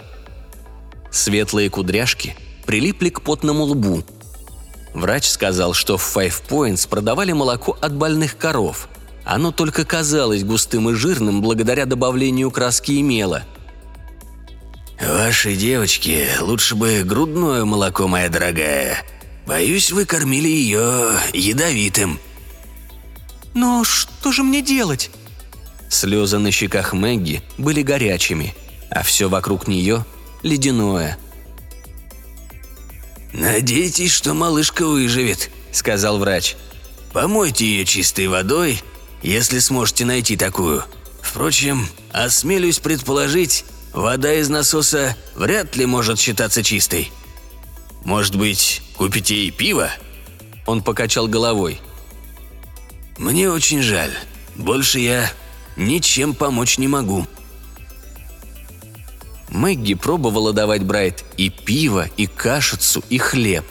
Светлые 1.14 1.70
кудряшки 1.70 2.36
прилипли 2.66 3.10
к 3.10 3.22
потному 3.22 3.66
лбу. 3.66 4.04
Врач 4.96 5.30
сказал, 5.30 5.74
что 5.74 5.96
в 5.98 6.18
Five 6.18 6.42
Points 6.50 6.90
продавали 6.90 7.32
молоко 7.34 7.78
от 7.80 7.96
больных 7.96 8.36
коров. 8.36 8.90
Оно 9.24 9.52
только 9.52 9.86
казалось 9.86 10.44
густым 10.44 10.90
и 10.90 10.96
жирным 10.96 11.42
благодаря 11.42 11.86
добавлению 11.86 12.50
краски 12.50 12.94
и 12.94 13.04
мела. 13.04 13.44
«Вашей 15.00 15.56
девочке 15.56 16.30
лучше 16.42 16.76
бы 16.76 17.04
грудное 17.04 17.64
молоко, 17.64 18.08
моя 18.08 18.30
дорогая. 18.30 19.04
Боюсь, 19.46 19.92
вы 19.92 20.06
кормили 20.06 20.48
ее 20.48 21.12
ядовитым». 21.34 22.20
«Но 23.54 23.84
что 23.84 24.32
же 24.32 24.42
мне 24.42 24.64
делать?» 24.64 25.12
Слезы 25.90 26.40
на 26.40 26.50
щеках 26.50 26.94
Мэгги 26.94 27.44
были 27.60 27.84
горячими, 27.84 28.56
а 28.90 29.04
все 29.04 29.30
вокруг 29.30 29.68
нее– 29.68 30.06
ледяное. 30.44 31.18
«Надейтесь, 33.34 34.12
что 34.12 34.34
малышка 34.34 34.86
выживет»,– 34.86 35.50
сказал 35.72 36.20
врач. 36.20 36.56
«Помойте 37.12 37.66
ее 37.66 37.86
чистой 37.86 38.28
водой, 38.28 38.82
если 39.24 39.60
сможете 39.60 40.06
найти 40.06 40.38
такую. 40.38 40.84
Впрочем, 41.22 41.88
осмелюсь 42.12 42.80
предположить, 42.80 43.66
вода 43.92 44.34
из 44.34 44.50
насоса 44.50 45.18
вряд 45.36 45.76
ли 45.76 45.86
может 45.88 46.20
считаться 46.20 46.62
чистой. 46.62 47.12
Может 48.04 48.36
быть, 48.36 48.84
купите 48.96 49.36
ей 49.36 49.52
пиво?» 49.52 49.90
Он 50.68 50.84
покачал 50.84 51.28
головой. 51.28 51.82
«Мне 53.18 53.50
очень 53.50 53.82
жаль. 53.82 54.14
Больше 54.56 55.00
я 55.00 55.32
ничем 55.76 56.36
помочь 56.36 56.78
не 56.78 56.88
могу». 56.88 57.28
Мэгги 59.54 59.94
пробовала 59.94 60.52
давать 60.52 60.82
Брайт 60.82 61.24
и 61.38 61.52
пиво, 61.52 62.10
и 62.18 62.26
кашицу, 62.26 63.04
и 63.10 63.20
хлеб, 63.20 63.64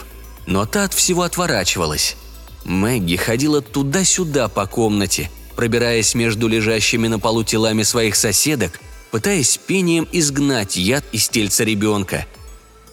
но 0.46 0.64
та 0.64 0.84
от 0.84 0.94
всего 0.94 1.22
отворачивалась. 1.22 2.16
Мэгги 2.64 3.16
ходила 3.16 3.60
туда-сюда 3.60 4.48
по 4.48 4.66
комнате, 4.66 5.28
пробираясь 5.56 6.14
между 6.14 6.46
лежащими 6.46 7.08
на 7.08 7.18
полу 7.18 7.42
телами 7.42 7.82
своих 7.82 8.14
соседок, 8.14 8.80
пытаясь 9.10 9.58
пением 9.58 10.06
изгнать 10.12 10.76
яд 10.76 11.04
из 11.10 11.28
тельца 11.28 11.64
ребенка. 11.64 12.26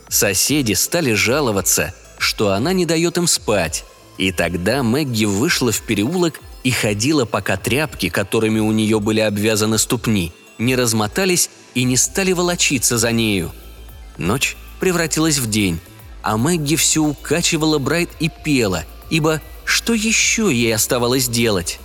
Соседи 0.09 0.73
стали 0.73 1.13
жаловаться, 1.13 1.93
что 2.17 2.53
она 2.53 2.73
не 2.73 2.87
дает 2.87 3.19
им 3.19 3.27
спать, 3.27 3.85
и 4.17 4.31
тогда 4.31 4.81
Мэгги 4.81 5.25
вышла 5.25 5.71
в 5.71 5.83
переулок 5.83 6.41
и 6.63 6.71
ходила, 6.71 7.25
пока 7.25 7.55
тряпки, 7.55 8.09
которыми 8.09 8.59
у 8.59 8.71
нее 8.71 8.99
были 8.99 9.19
обвязаны 9.19 9.77
ступни, 9.77 10.33
не 10.57 10.75
размотались 10.75 11.51
и 11.73 11.83
не 11.83 11.97
стали 11.97 12.31
волочиться 12.31 12.97
за 12.97 13.11
нею. 13.11 13.51
Ночь 14.17 14.57
превратилась 14.79 15.37
в 15.37 15.49
день, 15.49 15.79
а 16.21 16.37
Мэгги 16.37 16.75
все 16.75 17.01
укачивала 17.01 17.79
Брайт 17.79 18.09
и 18.19 18.29
пела, 18.29 18.83
ибо 19.09 19.41
что 19.65 19.93
еще 19.93 20.49
ей 20.51 20.73
оставалось 20.73 21.27
делать? 21.27 21.79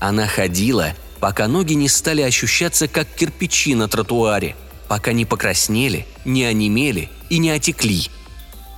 Она 0.00 0.26
ходила, 0.26 0.94
пока 1.20 1.48
ноги 1.48 1.74
не 1.74 1.88
стали 1.88 2.22
ощущаться 2.22 2.88
как 2.88 3.06
кирпичи 3.08 3.74
на 3.74 3.88
тротуаре, 3.88 4.56
пока 4.88 5.12
не 5.12 5.24
покраснели, 5.24 6.06
не 6.24 6.44
онемели 6.44 7.10
и 7.28 7.38
не 7.38 7.50
отекли. 7.50 8.08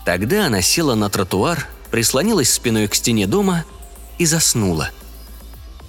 Тогда 0.04 0.46
она 0.46 0.62
села 0.62 0.94
на 0.94 1.10
тротуар, 1.10 1.66
прислонилась 1.90 2.52
спиной 2.52 2.88
к 2.88 2.94
стене 2.94 3.26
дома 3.26 3.64
и 4.18 4.26
заснула. 4.26 4.90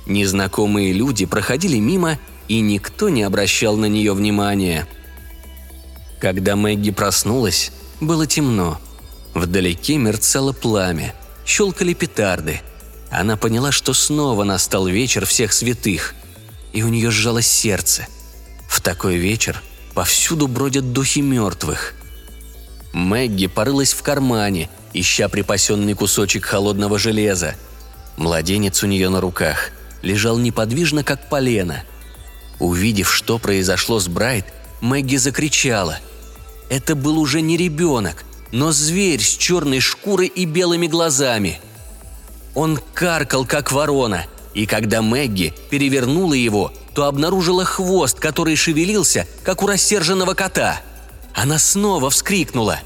Незнакомые 0.05 0.93
люди 0.93 1.25
проходили 1.25 1.77
мимо, 1.77 2.19
и 2.49 2.59
никто 2.59 3.07
не 3.07 3.23
обращал 3.23 3.77
на 3.77 3.85
нее 3.85 4.13
внимания. 4.13 4.87
Когда 6.19 6.57
Мэгги 6.57 6.91
проснулась, 6.91 7.71
было 8.01 8.27
темно. 8.27 8.81
Вдалеке 9.33 9.97
мерцало 9.97 10.51
пламя, 10.51 11.13
щелкали 11.45 11.93
петарды. 11.93 12.61
Она 13.11 13.37
поняла, 13.37 13.71
что 13.71 13.93
снова 13.93 14.43
настал 14.43 14.87
вечер 14.87 15.25
всех 15.25 15.53
святых, 15.53 16.15
и 16.73 16.83
у 16.83 16.89
нее 16.89 17.11
сжалось 17.11 17.47
сердце. 17.47 18.07
В 18.67 18.81
такой 18.81 19.17
вечер 19.17 19.61
повсюду 19.93 20.47
бродят 20.47 20.91
духи 20.91 21.21
мертвых. 21.21 21.93
Мэгги 22.93 23.45
порылась 23.47 23.93
в 23.93 24.01
кармане, 24.01 24.69
ища 24.93 25.29
припасенный 25.29 25.93
кусочек 25.93 26.45
холодного 26.45 26.97
железа. 26.97 27.55
Младенец 28.17 28.83
у 28.83 28.87
нее 28.87 29.09
на 29.09 29.21
руках 29.21 29.69
лежал 30.01 30.39
неподвижно, 30.39 31.03
как 31.03 31.29
полено. 31.29 31.83
Увидев, 32.59 33.11
что 33.11 33.37
произошло 33.37 33.99
с 33.99 34.07
Брайт, 34.07 34.45
Мэгги 34.81 35.15
закричала. 35.15 35.99
Это 36.69 36.95
был 36.95 37.17
уже 37.17 37.41
не 37.41 37.57
ребенок, 37.57 38.25
но 38.51 38.71
зверь 38.71 39.21
с 39.21 39.37
черной 39.37 39.79
шкурой 39.79 40.27
и 40.27 40.45
белыми 40.45 40.87
глазами. 40.87 41.59
Он 42.55 42.79
каркал, 42.93 43.45
как 43.45 43.71
ворона, 43.71 44.25
и 44.53 44.65
когда 44.65 45.01
Мэгги 45.01 45.53
перевернула 45.69 46.33
его, 46.33 46.73
то 46.93 47.05
обнаружила 47.05 47.65
хвост, 47.65 48.19
который 48.19 48.55
шевелился, 48.55 49.27
как 49.43 49.63
у 49.63 49.67
рассерженного 49.67 50.33
кота. 50.33 50.81
Она 51.33 51.59
снова 51.59 52.09
вскрикнула. 52.09 52.79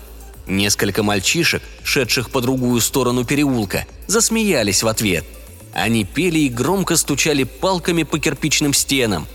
Несколько 0.45 1.03
мальчишек, 1.03 1.63
шедших 1.83 2.29
по 2.29 2.41
другую 2.41 2.81
сторону 2.81 3.23
переулка, 3.23 3.85
засмеялись 4.07 4.83
в 4.83 4.87
ответ– 4.87 5.25
они 5.73 6.05
пели 6.05 6.39
и 6.39 6.49
громко 6.49 6.95
стучали 6.95 7.43
палками 7.43 8.03
по 8.03 8.19
кирпичным 8.19 8.73
стенам. 8.73 9.27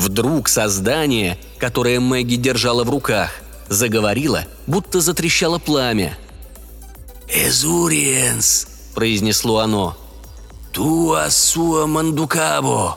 Вдруг 0.00 0.48
создание, 0.48 1.38
которое 1.58 2.00
Мэгги 2.00 2.36
держала 2.36 2.84
в 2.84 2.90
руках, 2.90 3.32
заговорило, 3.68 4.46
будто 4.66 5.02
затрещало 5.02 5.58
пламя. 5.58 6.16
«Эзуриенс»,— 7.28 8.66
произнесло 8.94 9.58
оно. 9.58 9.98
«Туа 10.72 11.28
суа 11.28 11.86
мандукабо». 11.86 12.96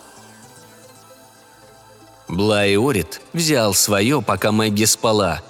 Блайорит 2.29 3.19
взял 3.33 3.73
свое, 3.73 4.21
пока 4.21 4.53
Мэгги 4.53 4.85
спала. 4.85 5.41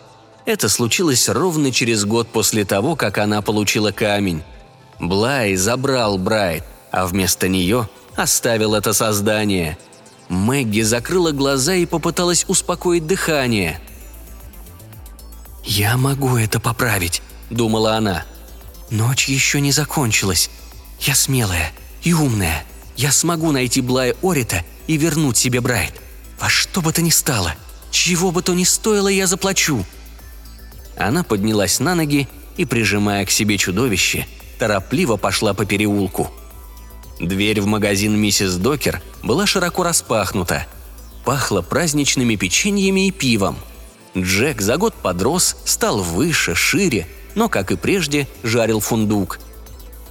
Это 0.45 0.67
случилось 0.69 1.29
ровно 1.29 1.71
через 1.71 2.03
год 2.03 2.29
после 2.29 2.65
того, 2.65 2.95
как 2.95 3.19
она 3.19 3.43
получила 3.43 3.91
камень. 3.91 4.41
Блай 4.99 5.55
забрал 5.55 6.17
Брайт, 6.17 6.63
а 6.89 7.05
вместо 7.05 7.47
нее 7.47 7.87
оставил 8.15 8.73
это 8.73 8.91
создание. 8.93 9.77
Мэгги 10.29 10.81
закрыла 10.81 11.31
глаза 11.31 11.75
и 11.75 11.85
попыталась 11.85 12.45
успокоить 12.47 13.05
дыхание. 13.05 13.79
«Я 15.63 15.97
могу 15.97 16.37
это 16.37 16.59
поправить»,— 16.59 17.21
думала 17.49 17.95
она. 17.95 18.25
«Ночь 18.89 19.27
еще 19.27 19.61
не 19.61 19.71
закончилась. 19.71 20.49
Я 20.99 21.15
смелая 21.15 21.71
и 22.03 22.13
умная. 22.13 22.63
Я 22.95 23.11
смогу 23.11 23.51
найти 23.51 23.81
Блая 23.81 24.15
Орита 24.21 24.63
и 24.87 24.97
вернуть 24.97 25.37
себе 25.37 25.61
Брайт. 25.61 25.93
Во 26.39 26.49
что 26.49 26.81
бы 26.81 26.91
то 26.91 27.01
ни 27.01 27.09
стало, 27.09 27.53
чего 27.91 28.31
бы 28.31 28.41
то 28.41 28.53
ни 28.53 28.63
стоило, 28.63 29.07
я 29.07 29.27
заплачу». 29.27 29.85
Она 30.97 31.23
поднялась 31.23 31.79
на 31.79 31.95
ноги 31.95 32.27
и, 32.55 32.65
прижимая 32.65 33.25
к 33.25 33.31
себе 33.31 33.57
чудовище, 33.57 34.27
торопливо 34.59 35.17
пошла 35.17 35.53
по 35.53 35.65
переулку– 35.65 36.31
Дверь 37.19 37.61
в 37.61 37.67
магазин 37.67 38.17
миссис 38.17 38.55
Докер 38.55 39.01
была 39.21 39.45
широко 39.45 39.83
распахнута. 39.83 40.65
Пахло 41.25 41.61
праздничными 41.61 42.35
печеньями 42.35 43.07
и 43.07 43.11
пивом. 43.11 43.57
Джек 44.17 44.61
за 44.61 44.77
год 44.77 44.93
подрос, 44.93 45.55
стал 45.63 45.99
выше, 45.99 46.55
шире, 46.55 47.07
но, 47.35 47.49
как 47.49 47.71
и 47.71 47.75
прежде, 47.75 48.27
жарил 48.43 48.79
фундук. 48.79 49.39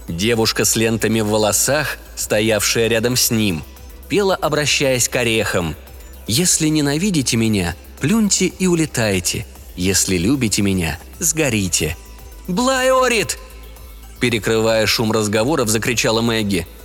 Девушка 0.09 0.65
с 0.65 0.75
лентами 0.75 1.21
в 1.21 1.29
волосах, 1.29 1.99
стоявшая 2.17 2.89
рядом 2.89 3.17
с 3.17 3.31
ним, 3.31 3.63
пела, 4.09 4.35
обращаясь 4.35 5.09
к 5.09 5.17
орехам. 5.17 5.77
«Если 6.27 6.69
ненавидите 6.69 7.37
меня, 7.37 7.75
плюньте 8.01 8.47
и 8.47 8.67
улетайте. 8.67 9.45
Если 9.77 10.17
любите 10.17 10.63
меня, 10.63 10.99
сгорите». 11.19 11.97
«Блайорит!» 12.49 13.39
Перекрывая 14.21 14.87
шум 14.87 15.13
разговоров, 15.13 15.69
закричала 15.69 16.21
Мэгги– 16.21 16.67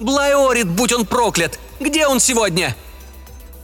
Блайорит, 0.00 0.68
будь 0.68 0.92
он 0.92 1.06
проклят! 1.06 1.58
Где 1.80 2.06
он 2.06 2.20
сегодня?» 2.20 2.76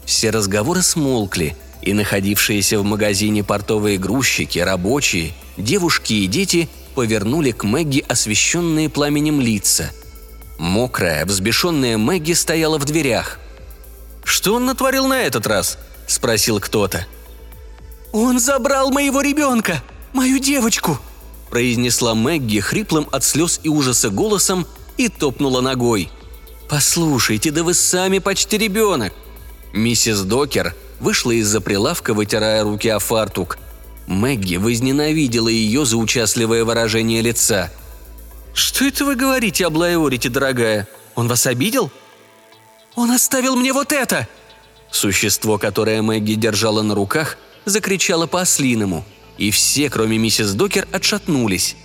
Все 0.05 0.31
разговоры 0.31 0.83
смолкли, 0.83 1.57
и 1.83 1.93
находившиеся 1.93 2.79
в 2.79 2.85
магазине 2.85 3.43
портовые 3.45 3.99
грузчики, 3.99 4.59
рабочие, 4.59 5.33
девушки 5.57 6.13
и 6.15 6.27
дети 6.27 6.69
повернули 6.95 7.51
к 7.51 7.65
Мэгги 7.65 8.05
освещенные 8.07 8.89
пламенем 8.89 9.41
лица. 9.41 9.91
Мокрая, 10.59 11.27
взбешенная 11.27 11.99
Мэгги 11.99 12.33
стояла 12.33 12.79
в 12.79 12.85
дверях. 12.85 13.39
«Что 14.25 14.55
он 14.55 14.67
натворил 14.67 15.07
на 15.07 15.23
этот 15.23 15.47
раз?»– 15.47 15.79
спросил 16.07 16.61
кто-то. 16.61 17.07
«Он 18.13 18.39
забрал 18.39 18.91
моего 18.91 19.21
ребенка, 19.21 19.83
мою 20.13 20.39
девочку!»– 20.39 20.99
произнесла 21.51 22.15
Мэгги 22.15 22.61
хриплым 22.61 23.09
от 23.11 23.25
слез 23.25 23.61
и 23.63 23.69
ужаса 23.69 24.11
голосом 24.11 24.67
и 24.97 25.09
топнула 25.09 25.61
ногой. 25.61 26.11
«Послушайте, 26.69 27.51
да 27.51 27.63
вы 27.63 27.75
сами 27.75 28.19
почти 28.19 28.59
ребенок!» 28.59 29.13
Миссис 29.73 30.21
Докер 30.23 30.75
вышла 31.01 31.33
из-за 31.33 31.61
прилавка, 31.61 32.15
вытирая 32.15 32.63
руки 32.65 32.89
о 32.89 32.99
фартук. 32.99 33.59
Мэгги 34.07 34.57
возненавидела 34.57 35.49
ее 35.49 35.85
за 35.85 35.97
участливое 35.97 36.65
выражение 36.65 37.23
лица. 37.23 37.71
«Что 38.53 38.85
это 38.85 39.05
вы 39.05 39.17
говорите 39.17 39.67
об 39.67 39.77
Лайорите, 39.77 40.29
дорогая? 40.29 40.87
Он 41.15 41.29
вас 41.29 41.47
обидел?» 41.47 41.91
«Он 42.95 43.11
оставил 43.11 43.57
мне 43.57 43.73
вот 43.73 43.93
это!» 43.93 44.29
Существо, 44.91 45.59
которое 45.59 46.03
Мэгги 46.03 46.35
держала 46.35 46.83
на 46.83 46.95
руках, 46.95 47.37
закричало 47.65 48.27
по-ослиному, 48.27 49.05
и 49.39 49.51
все, 49.51 49.91
кроме 49.91 50.19
миссис 50.19 50.53
Докер, 50.55 50.87
отшатнулись. 50.93 51.77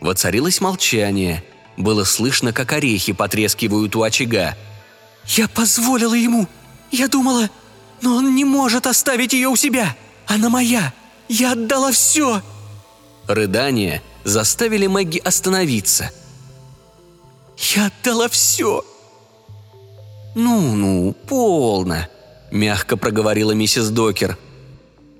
Воцарилось 0.00 0.60
молчание. 0.60 1.42
Было 1.76 2.04
слышно, 2.04 2.52
как 2.52 2.72
орехи 2.72 3.12
потрескивают 3.12 3.96
у 3.96 4.02
очага. 4.02 4.56
«Я 5.26 5.48
позволила 5.48 6.14
ему! 6.14 6.48
Я 6.90 7.08
думала, 7.08 7.48
но 8.02 8.16
он 8.16 8.34
не 8.34 8.44
может 8.44 8.86
оставить 8.86 9.32
ее 9.32 9.48
у 9.48 9.56
себя! 9.56 9.96
Она 10.26 10.48
моя! 10.48 10.92
Я 11.28 11.52
отдала 11.52 11.92
все!» 11.92 12.42
Рыдания 13.26 14.02
заставили 14.24 14.86
Мэгги 14.86 15.18
остановиться. 15.18 16.10
«Я 17.74 17.86
отдала 17.86 18.28
все!» 18.28 18.84
«Ну-ну, 20.34 21.14
полно!»– 21.28 22.08
мягко 22.50 22.96
проговорила 22.96 23.52
миссис 23.52 23.88
Докер. 23.90 24.36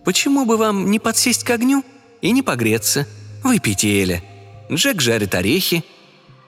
«Почему 0.04 0.44
бы 0.44 0.56
вам 0.56 0.90
не 0.90 0.98
подсесть 0.98 1.44
к 1.44 1.50
огню 1.50 1.84
и 2.20 2.32
не 2.32 2.42
погреться? 2.42 3.06
Выпейте, 3.42 4.02
Эля. 4.02 4.22
Джек 4.70 5.00
жарит 5.00 5.34
орехи». 5.34 5.84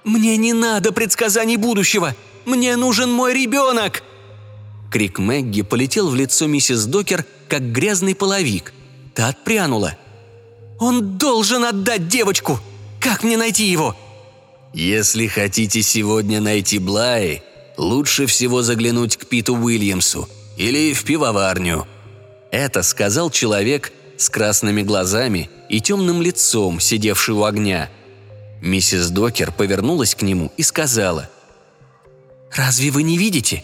«Мне 0.05 0.37
не 0.37 0.53
надо 0.53 0.93
предсказаний 0.93 1.57
будущего! 1.57 2.15
Мне 2.45 2.77
нужен 2.77 3.11
мой 3.11 3.33
ребенок!» 3.33 4.03
Крик 4.91 5.19
Мэгги 5.19 5.63
полетел 5.63 6.09
в 6.09 6.15
лицо 6.15 6.47
миссис 6.47 6.85
Докер, 6.85 7.25
как 7.49 7.73
грязный 7.73 8.15
половик. 8.15 8.73
Та 9.15 9.29
отпрянула. 9.29 9.97
«Он 10.79 11.17
должен 11.17 11.65
отдать 11.65 12.09
девочку! 12.09 12.61
Как 13.01 13.25
мне 13.25 13.37
найти 13.37 13.65
его?» 13.65 13.97
«Если 14.73 15.27
хотите 15.27 15.83
сегодня 15.83 16.41
найти 16.41 16.79
Блай, 16.79 17.43
лучше 17.77 18.27
всего 18.27 18.63
заглянуть 18.63 19.17
к 19.17 19.27
Питу 19.27 19.55
Уильямсу 19.55 20.29
или 20.57 20.93
в 20.93 21.05
пивоварню». 21.05 21.87
Это 22.51 22.83
сказал 22.83 23.31
человек 23.31 23.93
с 24.17 24.29
красными 24.29 24.83
глазами 24.83 25.51
и 25.69 25.81
темным 25.81 26.23
лицом, 26.23 26.79
сидевший 26.79 27.35
у 27.35 27.45
огня. 27.45 27.91
Миссис 28.65 29.11
Докер 29.11 29.53
повернулась 29.53 30.15
к 30.15 30.23
нему 30.23 30.51
и 30.57 30.63
сказала. 30.63 31.29
«Разве 32.51 32.91
вы 32.91 33.03
не 33.03 33.19
видите?» 33.19 33.63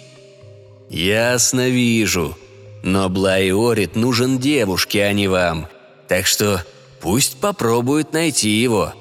«Ясно 0.90 1.70
вижу. 1.70 2.36
Но 2.82 3.08
Блайорит 3.08 3.96
нужен 3.96 4.38
девушке, 4.38 5.04
а 5.04 5.12
не 5.14 5.26
вам. 5.26 5.68
Так 6.06 6.26
что 6.26 6.62
пусть 7.00 7.38
попробует 7.38 8.12
найти 8.12 8.50
его». 8.50 8.92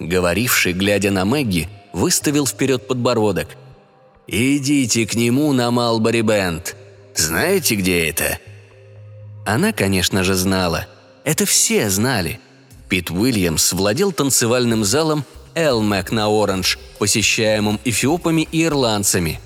Говоривший, 0.00 0.72
глядя 0.72 1.12
на 1.12 1.24
Мэгги, 1.24 1.68
выставил 1.92 2.44
вперед 2.44 2.88
подбородок. 2.88 3.50
«Идите 4.26 5.06
к 5.06 5.14
нему 5.14 5.52
на 5.52 5.70
Малбори 5.70 6.22
Бенд. 6.22 6.74
Знаете, 7.14 7.76
где 7.76 8.08
это?» 8.08 8.40
Она, 9.46 9.72
конечно 9.72 10.24
же, 10.24 10.34
знала. 10.34 10.88
Это 11.22 11.46
все 11.46 11.88
знали. 11.88 12.40
Пит 12.90 13.10
Уильямс 13.10 13.72
владел 13.72 14.12
танцевальным 14.12 14.84
залом 14.84 15.24
«Элмэк» 15.54 16.12
на 16.12 16.26
Оранж, 16.26 16.78
посещаемым 16.98 17.80
эфиопами 17.86 18.46
и 18.52 18.64
ирландцами. 18.64 19.40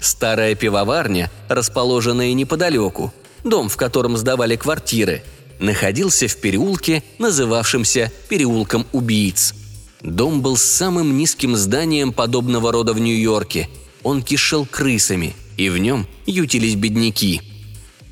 Старая 0.00 0.54
пивоварня, 0.54 1.30
расположенная 1.48 2.32
неподалеку, 2.32 3.12
дом, 3.42 3.68
в 3.68 3.76
котором 3.76 4.16
сдавали 4.16 4.56
квартиры, 4.56 5.22
находился 5.58 6.28
в 6.28 6.36
переулке, 6.36 7.02
называвшемся 7.18 8.10
«Переулком 8.30 8.86
убийц». 8.92 9.54
Дом 10.00 10.40
был 10.40 10.56
самым 10.56 11.18
низким 11.18 11.56
зданием 11.56 12.14
подобного 12.14 12.72
рода 12.72 12.94
в 12.94 12.98
Нью-Йорке– 12.98 13.68
он 14.04 14.22
кишел 14.22 14.66
крысами, 14.66 15.34
и 15.56 15.70
в 15.70 15.78
нем 15.78 16.06
ютились 16.26 16.76
бедняки. 16.76 17.40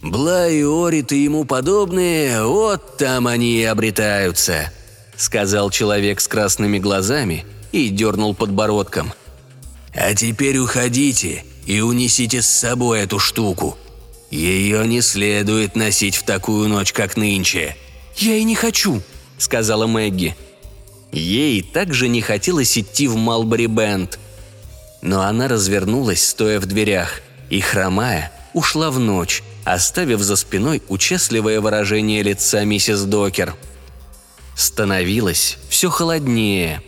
«Блай, 0.03 0.65
Орит 0.65 1.13
и 1.13 1.23
ему 1.23 1.45
подобные, 1.45 2.45
вот 2.45 2.97
там 2.97 3.29
они 3.29 3.61
и 3.61 3.65
обретаются»,— 3.65 4.73
сказал 5.17 5.71
человек 5.71 6.21
с 6.21 6.27
красными 6.27 6.81
глазами 6.81 7.47
и 7.71 7.89
дернул 7.89 8.35
подбородком. 8.35 9.13
«А 9.95 10.13
теперь 10.15 10.59
уходите 10.59 11.45
и 11.67 11.81
унесите 11.81 12.43
с 12.43 12.49
собой 12.49 13.03
эту 13.03 13.21
штуку. 13.21 13.79
Ее 14.33 14.89
не 14.89 15.03
следует 15.03 15.77
носить 15.77 16.17
в 16.17 16.25
такую 16.25 16.69
ночь, 16.69 16.93
как 16.93 17.17
нынче». 17.17 17.77
«Я 18.17 18.35
и 18.35 18.43
не 18.43 18.57
хочу»,— 18.57 19.03
сказала 19.39 19.87
Мэгги. 19.87 20.35
Ей 21.13 21.63
также 21.63 22.09
не 22.09 22.23
хотелось 22.23 22.77
идти 22.77 23.07
в 23.07 23.15
Малбери 23.15 23.67
Бенд, 23.67 24.19
но 25.01 25.23
она 25.23 25.47
развернулась, 25.47 26.27
стоя 26.27 26.59
в 26.59 26.67
дверях, 26.67 27.21
и, 27.51 27.61
хромая, 27.61 28.33
ушла 28.55 28.91
в 28.91 28.99
ночь, 28.99 29.43
оставив 29.65 30.21
за 30.21 30.37
спиной 30.37 30.83
участливое 30.89 31.61
выражение 31.61 32.23
лица 32.23 32.65
миссис 32.65 33.03
Докер. 33.03 33.55
Становилось 34.57 35.59
все 35.69 35.91
холоднее. 35.91 36.83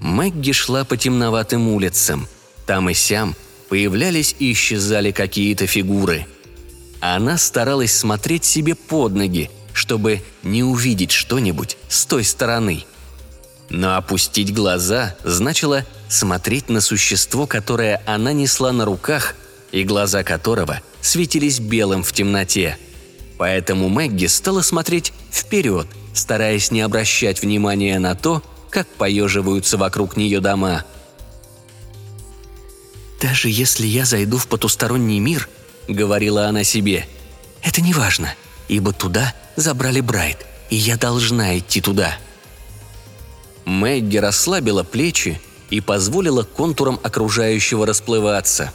Мэгги 0.00 0.52
шла 0.52 0.84
по 0.84 0.96
темноватым 0.96 1.68
улицам. 1.68 2.28
Там 2.66 2.90
и 2.90 2.94
сям 2.94 3.34
появлялись 3.68 4.36
и 4.38 4.52
исчезали 4.52 5.10
какие-то 5.10 5.66
фигуры. 5.66 6.26
Она 7.00 7.38
старалась 7.38 7.96
смотреть 7.96 8.44
себе 8.44 8.74
под 8.74 9.14
ноги, 9.14 9.50
чтобы 9.72 10.22
не 10.42 10.62
увидеть 10.62 11.12
что-нибудь 11.12 11.76
с 11.88 12.04
той 12.04 12.24
стороны. 12.24 12.84
Но 13.70 13.96
опустить 13.96 14.54
глаза 14.54 15.14
значило 15.24 15.84
смотреть 16.08 16.68
на 16.68 16.80
существо, 16.80 17.46
которое 17.46 18.02
она 18.06 18.32
несла 18.32 18.72
на 18.72 18.84
руках 18.84 19.34
и 19.72 19.84
глаза 19.84 20.22
которого 20.22 20.80
светились 21.00 21.60
белым 21.60 22.02
в 22.02 22.12
темноте. 22.12 22.78
Поэтому 23.38 23.88
Мэгги 23.88 24.26
стала 24.26 24.62
смотреть 24.62 25.12
вперед, 25.30 25.86
стараясь 26.12 26.70
не 26.70 26.80
обращать 26.80 27.42
внимания 27.42 27.98
на 27.98 28.14
то, 28.14 28.42
как 28.70 28.88
поеживаются 28.88 29.76
вокруг 29.76 30.16
нее 30.16 30.40
дома. 30.40 30.84
«Даже 33.20 33.48
если 33.48 33.86
я 33.86 34.04
зайду 34.04 34.38
в 34.38 34.46
потусторонний 34.46 35.18
мир»,— 35.18 35.48
говорила 35.88 36.46
она 36.46 36.64
себе,— 36.64 37.06
«это 37.62 37.80
не 37.80 37.92
важно, 37.92 38.34
ибо 38.68 38.92
туда 38.92 39.34
забрали 39.56 40.00
Брайт, 40.00 40.46
и 40.70 40.76
я 40.76 40.96
должна 40.96 41.58
идти 41.58 41.80
туда». 41.80 42.16
Мэгги 43.64 44.16
расслабила 44.16 44.82
плечи 44.82 45.40
и 45.70 45.80
позволила 45.80 46.42
контурам 46.42 46.98
окружающего 47.02 47.86
расплываться. 47.86 48.72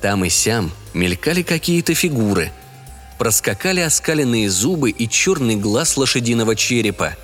Там 0.00 0.24
и 0.24 0.28
сям 0.28 0.70
мелькали 0.94 1.42
какие-то 1.42 1.94
фигуры. 1.94 2.52
Проскакали 3.18 3.80
оскаленные 3.80 4.50
зубы 4.50 4.90
и 4.90 5.08
черный 5.08 5.56
глаз 5.56 5.96
лошадиного 5.96 6.54
черепа. 6.54 7.16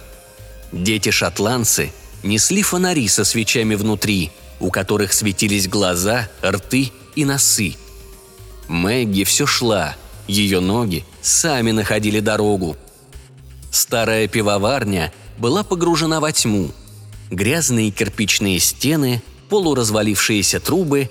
Дети-шотландцы 0.73 1.93
несли 2.23 2.63
фонари 2.63 3.07
со 3.09 3.25
свечами 3.25 3.75
внутри, 3.75 4.31
у 4.59 4.71
которых 4.71 5.13
светились 5.13 5.69
глаза, 5.69 6.29
рты 6.43 6.93
и 7.15 7.25
носы. 7.25 7.75
Мэгги 8.69 9.25
все 9.25 9.47
шла, 9.47 9.97
ее 10.27 10.61
ноги 10.61 11.05
сами 11.21 11.73
находили 11.73 12.21
дорогу. 12.21 12.77
Старая 13.71 14.29
пивоварня 14.29 15.13
была 15.37 15.63
погружена 15.63 16.21
во 16.21 16.33
тьму– 16.33 16.71
грязные 17.33 17.91
кирпичные 17.91 18.61
стены, 18.61 19.23
полуразвалившиеся 19.49 20.61
трубы. 20.61 21.11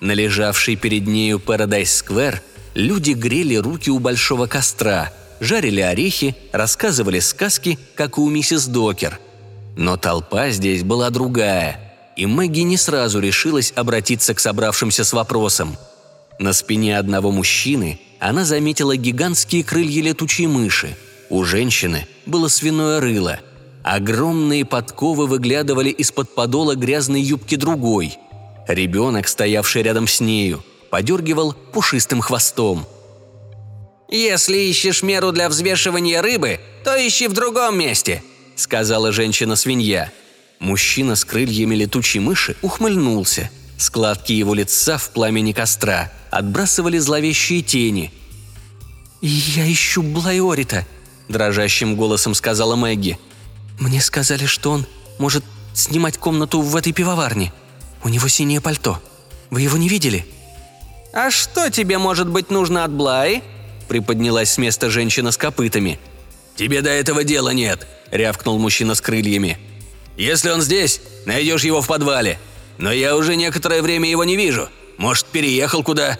На 0.00 0.12
лежавшей 0.12 0.76
перед 0.76 1.06
нею 1.06 1.38
Парадайз-сквер 1.38 2.42
люди 2.74 3.12
грели 3.12 3.56
руки 3.56 3.90
у 3.90 3.98
большого 3.98 4.46
костра, 4.46 5.12
жарили 5.40 5.80
орехи, 5.80 6.34
рассказывали 6.52 7.20
сказки, 7.20 7.78
как 7.94 8.18
и 8.18 8.20
у 8.20 8.28
миссис 8.28 8.66
Докер. 8.66 9.20
Но 9.76 9.96
толпа 9.96 10.50
здесь 10.50 10.82
была 10.82 11.10
другая, 11.10 11.94
и 12.16 12.26
Мэгги 12.26 12.60
не 12.60 12.76
сразу 12.76 13.20
решилась 13.20 13.72
обратиться 13.76 14.34
к 14.34 14.40
собравшимся 14.40 15.04
с 15.04 15.12
вопросом. 15.12 15.76
На 16.38 16.52
спине 16.52 16.98
одного 16.98 17.30
мужчины 17.30 18.00
она 18.18 18.44
заметила 18.44 18.96
гигантские 18.96 19.64
крылья 19.64 20.02
летучей 20.02 20.46
мыши. 20.46 20.96
У 21.28 21.44
женщины 21.44 22.06
было 22.26 22.48
свиное 22.48 23.00
рыло– 23.00 23.40
Огромные 23.82 24.64
подковы 24.64 25.26
выглядывали 25.26 25.90
из-под 25.90 26.34
подола 26.34 26.74
грязной 26.74 27.22
юбки 27.22 27.56
другой. 27.56 28.18
Ребенок, 28.72 29.26
стоявший 29.26 29.82
рядом 29.82 30.06
с 30.06 30.20
нею, 30.20 30.62
подергивал 30.90 31.54
пушистым 31.54 32.20
хвостом. 32.20 32.86
«Если 34.08 34.56
ищешь 34.58 35.02
меру 35.02 35.32
для 35.32 35.48
взвешивания 35.48 36.22
рыбы, 36.22 36.60
то 36.84 36.94
ищи 36.96 37.26
в 37.26 37.32
другом 37.32 37.76
месте»,— 37.78 38.22
сказала 38.56 39.10
женщина-свинья. 39.10 40.12
Мужчина 40.60 41.16
с 41.16 41.24
крыльями 41.24 41.74
летучей 41.74 42.20
мыши 42.20 42.56
ухмыльнулся. 42.62 43.50
Складки 43.76 44.32
его 44.32 44.54
лица 44.54 44.98
в 44.98 45.10
пламени 45.10 45.52
костра 45.52 46.12
отбрасывали 46.30 46.98
зловещие 46.98 47.62
тени. 47.62 48.12
«Я 49.20 49.70
ищу 49.70 50.02
Блайорита»,– 50.02 50.86
дрожащим 51.28 51.96
голосом 51.96 52.34
сказала 52.34 52.76
Мэгги. 52.76 53.18
«Мне 53.80 54.00
сказали, 54.00 54.46
что 54.46 54.70
он 54.70 54.86
может 55.18 55.44
снимать 55.74 56.18
комнату 56.18 56.60
в 56.60 56.76
этой 56.76 56.92
пивоварне. 56.92 57.52
У 58.02 58.08
него 58.08 58.28
синее 58.28 58.60
пальто. 58.60 59.00
Вы 59.50 59.62
его 59.62 59.76
не 59.76 59.88
видели?» 59.88 60.26
«А 61.12 61.30
что 61.30 61.70
тебе, 61.70 61.98
может 61.98 62.28
быть, 62.28 62.50
нужно 62.50 62.84
от 62.84 62.92
Блай?»– 62.92 63.42
приподнялась 63.88 64.52
с 64.52 64.58
места 64.58 64.90
женщина 64.90 65.32
с 65.32 65.36
копытами. 65.36 65.98
«Тебе 66.54 66.82
до 66.82 66.90
этого 66.90 67.24
дела 67.24 67.50
нет»,– 67.50 67.86
рявкнул 68.10 68.58
мужчина 68.58 68.94
с 68.94 69.00
крыльями. 69.00 69.58
«Если 70.16 70.50
он 70.50 70.60
здесь, 70.60 71.00
найдешь 71.26 71.64
его 71.64 71.80
в 71.80 71.86
подвале. 71.86 72.38
Но 72.78 72.92
я 72.92 73.16
уже 73.16 73.36
некоторое 73.36 73.82
время 73.82 74.08
его 74.08 74.24
не 74.24 74.36
вижу. 74.36 74.68
Может, 74.98 75.26
переехал 75.26 75.82
куда?» 75.82 76.18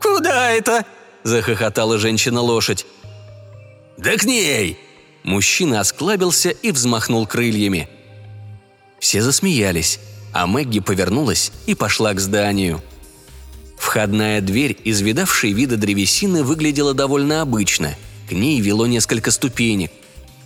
«Куда 0.00 0.50
это?»– 0.50 0.84
захохотала 1.24 1.98
женщина-лошадь. 1.98 2.86
«Да 3.96 4.16
к 4.16 4.24
ней!» 4.24 4.78
Мужчина 5.22 5.80
осклабился 5.80 6.50
и 6.50 6.72
взмахнул 6.72 7.26
крыльями. 7.26 7.88
Все 8.98 9.22
засмеялись, 9.22 10.00
а 10.32 10.46
Мэгги 10.46 10.80
повернулась 10.80 11.52
и 11.66 11.74
пошла 11.74 12.12
к 12.14 12.20
зданию. 12.20 12.82
Входная 13.76 14.40
дверь 14.40 14.78
из 14.84 15.00
видавшей 15.00 15.52
вида 15.52 15.76
древесины 15.76 16.44
выглядела 16.44 16.94
довольно 16.94 17.42
обычно. 17.42 17.94
К 18.28 18.32
ней 18.32 18.60
вело 18.60 18.86
несколько 18.86 19.30
ступенек. 19.30 19.90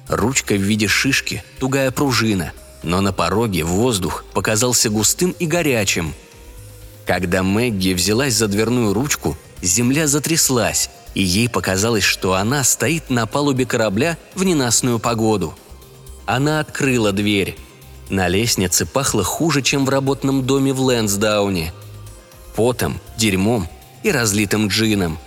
Ручка 0.09 0.55
в 0.55 0.61
виде 0.61 0.89
шишки, 0.89 1.45
тугая 1.59 1.91
пружина, 1.91 2.53
но 2.83 3.01
на 3.01 3.13
пороге 3.13 3.65
воздух 3.65 4.25
показался 4.33 4.89
густым 4.89 5.35
и 5.39 5.47
горячим. 5.47 6.15
Когда 7.05 7.43
Мэгги 7.43 7.93
взялась 7.93 8.35
за 8.35 8.49
дверную 8.49 8.93
ручку, 8.93 9.37
земля 9.63 10.07
затряслась, 10.07 10.91
и 11.15 11.23
ей 11.23 11.49
показалось, 11.49 12.05
что 12.05 12.35
она 12.35 12.65
стоит 12.65 13.11
на 13.11 13.27
палубе 13.27 13.67
корабля 13.67 14.19
в 14.35 14.45
ненастную 14.45 14.99
погоду. 14.99 15.55
Она 16.27 16.61
открыла 16.61 17.13
дверь. 17.13 17.57
На 18.09 18.29
лестнице 18.29 18.87
пахло 18.87 19.25
хуже, 19.25 19.63
чем 19.63 19.85
в 19.85 19.89
работном 19.89 20.47
доме 20.47 20.73
в 20.73 20.81
Лэнсдауне. 20.81 21.73
Потом, 22.55 23.01
дерьмом 23.17 23.69
и 24.03 24.11
разлитым 24.11 24.69
джином. 24.69 25.19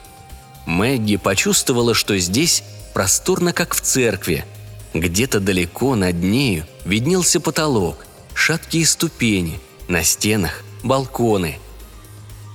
Мэгги 0.66 1.18
почувствовала, 1.18 1.94
что 1.94 2.18
здесь 2.18 2.64
просторно, 2.94 3.54
как 3.54 3.74
в 3.74 3.82
церкви– 3.82 4.46
где-то 4.94 5.40
далеко 5.40 5.96
над 5.96 6.16
нею 6.16 6.66
виднелся 6.84 7.40
потолок, 7.40 8.06
шаткие 8.34 8.86
ступени, 8.86 9.60
на 9.88 10.04
стенах 10.04 10.64
балконы. 10.84 11.60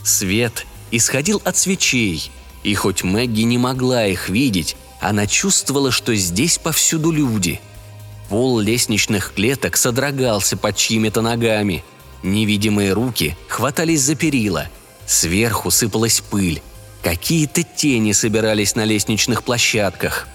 Свет 0.04 0.66
исходил 0.90 1.40
от 1.44 1.56
свечей, 1.56 2.30
и 2.64 2.74
хоть 2.74 3.04
Мэгги 3.04 3.42
не 3.42 3.58
могла 3.58 4.06
их 4.06 4.28
видеть, 4.28 4.76
она 5.00 5.26
чувствовала, 5.26 5.90
что 5.90 6.14
здесь 6.14 6.58
повсюду 6.58 7.12
люди. 7.12 7.60
Пол 8.28 8.58
лестничных 8.58 9.32
клеток 9.34 9.76
содрогался 9.76 10.56
под 10.56 10.76
чьими-то 10.76 11.20
ногами. 11.20 11.84
Невидимые 12.22 12.92
руки 12.92 13.36
хватались 13.48 14.00
за 14.00 14.14
перила. 14.14 14.68
Сверху 15.06 15.70
сыпалась 15.70 16.20
пыль. 16.20 16.62
Какие-то 17.02 17.62
тени 17.62 18.12
собирались 18.12 18.74
на 18.76 18.84
лестничных 18.84 19.42
площадках– 19.42 20.26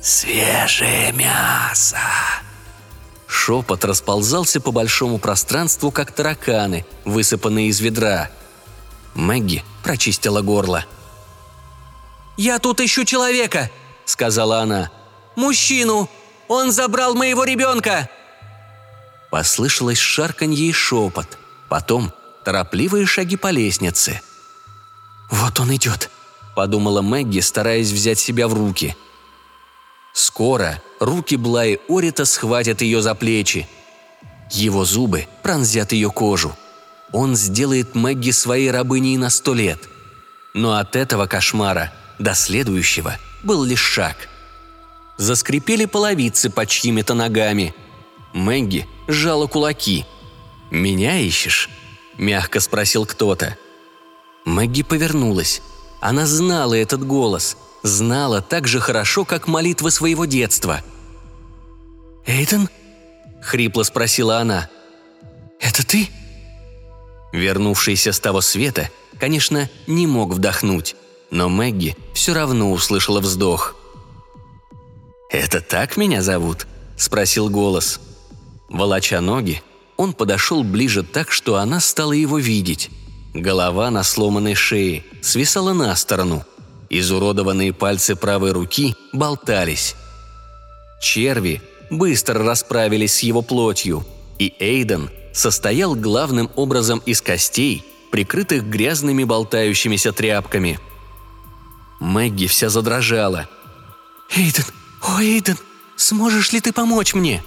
«Свежее 0.00 1.12
мясо!» 1.12 1.98
Шепот 3.26 3.84
расползался 3.84 4.60
по 4.60 4.72
большому 4.72 5.18
пространству, 5.18 5.90
как 5.90 6.10
тараканы, 6.12 6.86
высыпанные 7.04 7.68
из 7.68 7.80
ведра. 7.80 8.30
Мэгги 9.14 9.62
прочистила 9.82 10.40
горло. 10.40 10.84
«Я 12.36 12.58
тут 12.58 12.80
ищу 12.80 13.04
человека!»– 13.04 13.70
сказала 14.04 14.60
она. 14.60 14.90
«Мужчину! 15.36 16.08
Он 16.48 16.72
забрал 16.72 17.14
моего 17.14 17.44
ребенка!» 17.44 18.08
Послышалось 19.30 19.98
шарканье 19.98 20.68
и 20.68 20.72
шепот. 20.72 21.38
Потом 21.68 22.12
торопливые 22.44 23.06
шаги 23.06 23.36
по 23.36 23.50
лестнице. 23.50 24.20
«Вот 25.30 25.60
он 25.60 25.74
идет»,– 25.74 26.10
подумала 26.56 27.02
Мэгги, 27.02 27.40
стараясь 27.40 27.90
взять 27.90 28.18
себя 28.18 28.48
в 28.48 28.54
руки– 28.54 28.96
Скоро 30.12 30.82
руки 30.98 31.36
Блаи 31.36 31.78
Орита 31.88 32.24
схватят 32.24 32.82
ее 32.82 33.00
за 33.00 33.14
плечи. 33.14 33.68
Его 34.50 34.84
зубы 34.84 35.26
пронзят 35.42 35.92
ее 35.92 36.10
кожу. 36.10 36.56
Он 37.12 37.36
сделает 37.36 37.94
Мэгги 37.94 38.30
своей 38.30 38.70
рабыней 38.70 39.16
на 39.16 39.30
сто 39.30 39.54
лет. 39.54 39.88
Но 40.54 40.76
от 40.76 40.96
этого 40.96 41.26
кошмара 41.26 41.92
до 42.18 42.34
следующего 42.34 43.16
был 43.42 43.64
лишь 43.64 43.80
шаг. 43.80 44.16
Заскрипели 45.20 45.84
половицы 45.84 46.50
под 46.50 46.68
чьими-то 46.68 47.14
ногами. 47.14 47.74
Мэгги 48.32 48.88
сжала 49.06 49.46
кулаки. 49.46 50.06
«Меня 50.70 51.18
ищешь?»– 51.18 51.68
мягко 52.16 52.60
спросил 52.60 53.06
кто-то. 53.06 53.56
Мэгги 54.44 54.82
повернулась. 54.82 55.62
Она 56.00 56.26
знала 56.26 56.74
этот 56.74 57.06
голос– 57.06 57.56
знала 57.82 58.40
так 58.42 58.66
же 58.66 58.80
хорошо, 58.80 59.24
как 59.24 59.48
молитвы 59.48 59.90
своего 59.90 60.24
детства. 60.24 60.82
«Эйден?»– 62.26 62.68
хрипло 63.42 63.82
спросила 63.82 64.38
она. 64.38 64.68
«Это 65.60 65.86
ты?» 65.86 66.08
Вернувшийся 67.32 68.12
с 68.12 68.20
того 68.20 68.40
света, 68.40 68.90
конечно, 69.18 69.68
не 69.86 70.06
мог 70.06 70.32
вдохнуть, 70.34 70.96
но 71.30 71.48
Мэгги 71.48 71.96
все 72.12 72.34
равно 72.34 72.72
услышала 72.72 73.20
вздох. 73.20 73.76
«Это 75.30 75.60
так 75.60 75.96
меня 75.96 76.22
зовут?»– 76.22 76.66
спросил 76.96 77.48
голос. 77.48 78.00
Волоча 78.68 79.20
ноги, 79.20 79.62
он 79.96 80.12
подошел 80.12 80.62
ближе 80.64 81.02
так, 81.02 81.30
что 81.30 81.56
она 81.56 81.80
стала 81.80 82.12
его 82.12 82.38
видеть. 82.38 82.90
Голова 83.32 83.90
на 83.90 84.02
сломанной 84.02 84.54
шее 84.54 85.04
свисала 85.22 85.72
на 85.72 85.94
сторону– 85.96 86.44
Изуродованные 86.90 87.72
пальцы 87.72 88.16
правой 88.16 88.50
руки 88.50 88.96
болтались. 89.12 89.94
Черви 91.00 91.62
быстро 91.88 92.44
расправились 92.44 93.14
с 93.14 93.20
его 93.20 93.42
плотью, 93.42 94.04
и 94.40 94.52
Эйден 94.58 95.08
состоял 95.32 95.94
главным 95.94 96.50
образом 96.56 97.00
из 97.06 97.22
костей, 97.22 97.84
прикрытых 98.10 98.64
грязными 98.68 99.22
болтающимися 99.22 100.12
тряпками. 100.12 100.80
Мэгги 102.00 102.48
вся 102.48 102.68
задрожала. 102.68 103.48
«Эйден! 104.34 104.64
О, 105.02 105.20
Эйден! 105.20 105.58
Сможешь 105.96 106.52
ли 106.52 106.60
ты 106.60 106.72
помочь 106.72 107.14
мне?» 107.14 107.42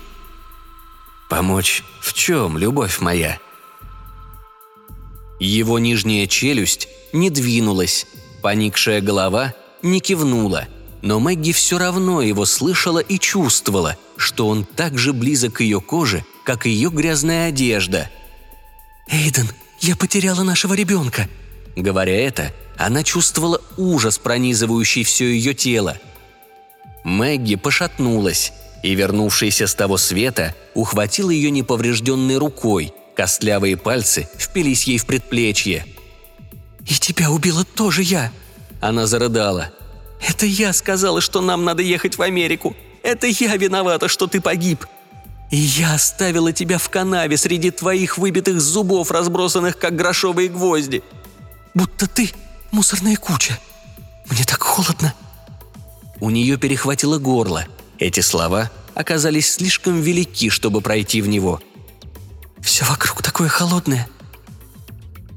«Помочь 1.30 1.84
в 2.02 2.14
чем, 2.14 2.58
любовь 2.58 3.00
моя?» 3.00 3.40
Его 5.40 5.80
нижняя 5.80 6.28
челюсть 6.28 6.88
не 7.12 7.30
двинулась, 7.30 8.06
Поникшая 8.44 9.00
голова 9.00 9.54
не 9.82 10.02
кивнула, 10.02 10.68
но 11.02 11.22
Мэгги 11.22 11.54
все 11.54 11.78
равно 11.78 12.22
его 12.22 12.46
слышала 12.46 13.00
и 13.00 13.18
чувствовала, 13.18 13.98
что 14.18 14.50
он 14.50 14.66
так 14.66 14.98
же 14.98 15.14
близок 15.14 15.54
к 15.54 15.62
ее 15.62 15.80
коже, 15.80 16.26
как 16.44 16.66
ее 16.66 16.90
грязная 16.90 17.48
одежда. 17.48 18.12
«Эйден, 19.08 19.48
я 19.80 19.96
потеряла 19.96 20.44
нашего 20.44 20.74
ребенка!» 20.74 21.30
Говоря 21.78 22.14
это, 22.14 22.54
она 22.78 23.02
чувствовала 23.02 23.62
ужас, 23.78 24.18
пронизывающий 24.18 25.06
все 25.06 25.26
ее 25.26 25.54
тело. 25.54 25.98
Мэгги 27.04 27.56
пошатнулась, 27.56 28.54
и, 28.82 28.96
вернувшийся 28.96 29.68
с 29.68 29.76
того 29.76 29.98
света, 29.98 30.56
ухватил 30.74 31.30
ее 31.30 31.52
неповрежденной 31.52 32.38
рукой, 32.38 32.94
костлявые 33.16 33.78
пальцы 33.78 34.28
впились 34.38 34.84
ей 34.86 34.98
в 34.98 35.06
предплечье– 35.06 35.86
«И 36.86 36.96
тебя 36.96 37.32
убила 37.32 37.64
тоже 37.64 38.02
я!» 38.04 38.32
Она 38.82 39.08
зарыдала. 39.08 39.72
«Это 40.28 40.46
я 40.46 40.74
сказала, 40.74 41.22
что 41.22 41.42
нам 41.42 41.64
надо 41.64 41.82
ехать 41.82 42.18
в 42.18 42.22
Америку! 42.22 42.76
Это 43.04 43.28
я 43.28 43.56
виновата, 43.56 44.08
что 44.08 44.28
ты 44.28 44.42
погиб!» 44.42 44.86
«И 45.52 45.58
я 45.58 45.94
оставила 45.94 46.52
тебя 46.52 46.78
в 46.78 46.90
канаве 46.90 47.38
среди 47.38 47.72
твоих 47.72 48.18
выбитых 48.18 48.60
зубов, 48.60 49.12
разбросанных 49.12 49.78
как 49.78 49.96
грошовые 49.96 50.50
гвозди! 50.50 51.04
Будто 51.74 52.08
ты 52.08 52.32
мусорная 52.72 53.16
куча! 53.16 53.60
Мне 54.30 54.44
так 54.44 54.62
холодно!» 54.62 55.14
У 56.24 56.30
нее 56.30 56.58
перехватило 56.58 57.20
горло. 57.20 57.66
Эти 58.00 58.22
слова 58.22 58.72
оказались 58.96 59.52
слишком 59.52 60.02
велики, 60.02 60.50
чтобы 60.50 60.80
пройти 60.82 61.22
в 61.22 61.28
него. 61.28 61.62
«Все 62.62 62.86
вокруг 62.86 63.22
такое 63.22 63.50
холодное», 63.50 64.08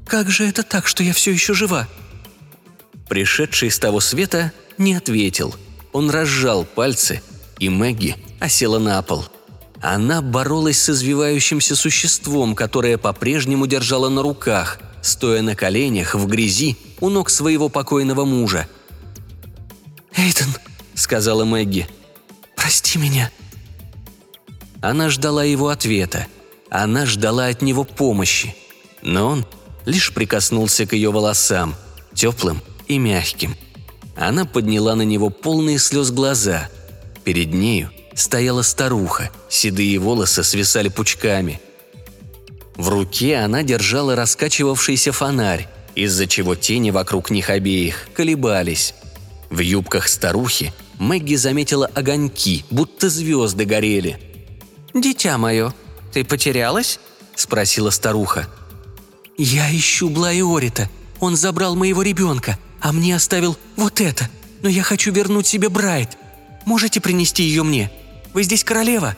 как 0.07 0.29
же 0.31 0.47
это 0.47 0.63
так, 0.63 0.87
что 0.87 1.03
я 1.03 1.13
все 1.13 1.31
еще 1.31 1.53
жива?» 1.53 1.87
Пришедший 3.09 3.69
с 3.69 3.77
того 3.77 3.99
света 3.99 4.51
не 4.77 4.93
ответил. 4.93 5.55
Он 5.91 6.09
разжал 6.09 6.63
пальцы, 6.63 7.21
и 7.59 7.69
Мэгги 7.69 8.15
осела 8.39 8.79
на 8.79 9.01
пол. 9.01 9.25
Она 9.81 10.21
боролась 10.21 10.79
с 10.81 10.89
извивающимся 10.89 11.75
существом, 11.75 12.55
которое 12.55 12.97
по-прежнему 12.97 13.67
держала 13.67 14.09
на 14.09 14.21
руках, 14.21 14.79
стоя 15.01 15.41
на 15.41 15.55
коленях 15.55 16.15
в 16.15 16.25
грязи 16.27 16.77
у 16.99 17.09
ног 17.09 17.29
своего 17.29 17.69
покойного 17.69 18.25
мужа. 18.25 18.67
«Эйден»,— 20.15 20.55
сказала 20.97 21.45
Мэгги,— 21.45 21.87
«прости 22.55 22.97
меня». 22.97 23.31
Она 24.81 25.09
ждала 25.09 25.43
его 25.43 25.69
ответа. 25.69 26.27
Она 26.69 27.05
ждала 27.05 27.47
от 27.47 27.61
него 27.61 27.83
помощи. 27.83 28.55
Но 29.01 29.27
он 29.27 29.45
лишь 29.85 30.13
прикоснулся 30.13 30.85
к 30.85 30.93
ее 30.93 31.11
волосам, 31.11 31.75
теплым 32.13 32.61
и 32.87 32.97
мягким. 32.97 33.55
Она 34.15 34.45
подняла 34.45 34.95
на 34.95 35.03
него 35.03 35.29
полные 35.29 35.77
слез 35.77 36.11
глаза. 36.11 36.69
Перед 37.23 37.53
нею 37.53 37.91
стояла 38.15 38.63
старуха, 38.63 39.29
седые 39.49 39.99
волосы 39.99 40.43
свисали 40.43 40.89
пучками. 40.89 41.61
В 42.75 42.89
руке 42.89 43.37
она 43.37 43.63
держала 43.63 44.15
раскачивавшийся 44.15 45.11
фонарь, 45.11 45.67
из-за 45.95 46.27
чего 46.27 46.55
тени 46.55 46.91
вокруг 46.91 47.29
них 47.29 47.49
обеих 47.49 48.07
колебались. 48.13 48.93
В 49.49 49.59
юбках 49.59 50.07
старухи 50.07 50.73
Мэгги 50.99 51.35
заметила 51.35 51.87
огоньки, 51.93 52.65
будто 52.69 53.09
звезды 53.09 53.65
горели. 53.65 54.19
«Дитя 54.93 55.37
мое, 55.37 55.73
ты 56.11 56.23
потерялась?»– 56.23 56.99
спросила 57.35 57.91
старуха. 57.91 58.47
«Я 59.37 59.69
ищу 59.75 60.09
Блайорита. 60.09 60.89
Он 61.19 61.35
забрал 61.35 61.75
моего 61.75 62.01
ребенка, 62.01 62.57
а 62.81 62.91
мне 62.91 63.15
оставил 63.15 63.57
вот 63.75 64.01
это. 64.01 64.29
Но 64.63 64.69
я 64.69 64.81
хочу 64.81 65.11
вернуть 65.11 65.45
себе 65.45 65.69
Брайт. 65.69 66.17
Можете 66.65 66.99
принести 66.99 67.43
ее 67.43 67.63
мне? 67.63 67.91
Вы 68.33 68.43
здесь 68.43 68.63
королева?» 68.63 69.15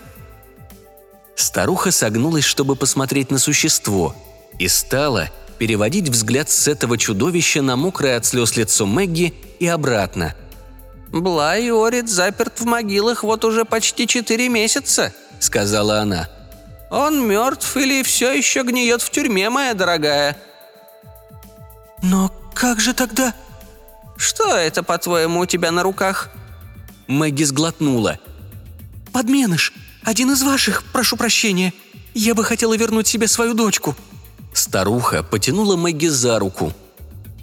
Старуха 1.36 1.92
согнулась, 1.92 2.44
чтобы 2.44 2.76
посмотреть 2.76 3.32
на 3.32 3.40
существо, 3.40 4.14
и 4.58 4.68
стала 4.68 5.30
переводить 5.58 6.10
взгляд 6.10 6.50
с 6.50 6.68
этого 6.68 6.98
чудовища 6.98 7.62
на 7.62 7.78
мокрое 7.78 8.18
от 8.18 8.26
слез 8.26 8.58
лицо 8.58 8.86
Мэгги 8.86 9.34
и 9.60 9.68
обратно. 9.68 10.36
«Блай 11.12 11.72
Орит 11.72 12.08
заперт 12.08 12.60
в 12.60 12.66
могилах 12.66 13.24
вот 13.24 13.44
уже 13.44 13.66
почти 13.66 14.08
четыре 14.08 14.48
месяца»,— 14.48 15.12
сказала 15.40 16.02
она. 16.02 16.30
«Он 16.92 17.28
мертв 17.28 17.76
или 17.78 18.04
все 18.04 18.32
еще 18.32 18.64
гниет 18.64 19.02
в 19.02 19.10
тюрьме, 19.10 19.50
моя 19.50 19.74
дорогая?» 19.74 20.38
«Но 22.04 22.32
как 22.54 22.80
же 22.80 22.94
тогда...» 22.94 23.34
«Что 24.18 24.56
это, 24.56 24.84
по-твоему, 24.84 25.40
у 25.40 25.46
тебя 25.46 25.72
на 25.72 25.82
руках?» 25.82 26.30
Мэгги 27.08 27.44
сглотнула. 27.44 28.20
«Подменыш! 29.14 29.74
Один 30.04 30.32
из 30.32 30.44
ваших, 30.44 30.84
прошу 30.92 31.18
прощения. 31.18 31.74
Я 32.14 32.36
бы 32.36 32.44
хотела 32.44 32.76
вернуть 32.78 33.08
себе 33.08 33.28
свою 33.28 33.54
дочку». 33.54 33.96
Старуха 34.54 35.24
потянула 35.24 35.76
Мэгги 35.76 36.08
за 36.08 36.38
руку. 36.38 36.74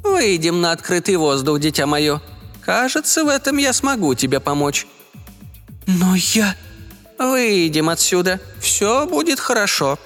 «Выйдем 0.05 0.61
на 0.61 0.73
открытый 0.73 1.17
воздух, 1.17 1.59
дитя 1.59 1.87
мое. 1.87 2.21
Кажется, 2.67 3.25
в 3.25 3.29
этом 3.29 3.59
я 3.59 3.73
смогу 3.73 4.14
тебе 4.17 4.41
помочь». 4.41 4.89
«Но 5.87 6.17
я...» 6.17 6.57
«Выйдем 7.17 7.89
отсюда. 7.89 8.41
Все 8.61 9.07
будет 9.07 9.39
хорошо». 9.39 9.99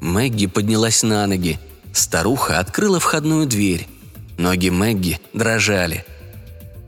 Мэгги 0.00 0.46
поднялась 0.46 1.02
на 1.02 1.26
ноги. 1.26 1.58
Старуха 1.94 2.58
открыла 2.58 3.00
входную 3.00 3.46
дверь. 3.46 3.88
Ноги 4.36 4.68
Мэгги 4.68 5.18
дрожали. 5.32 6.04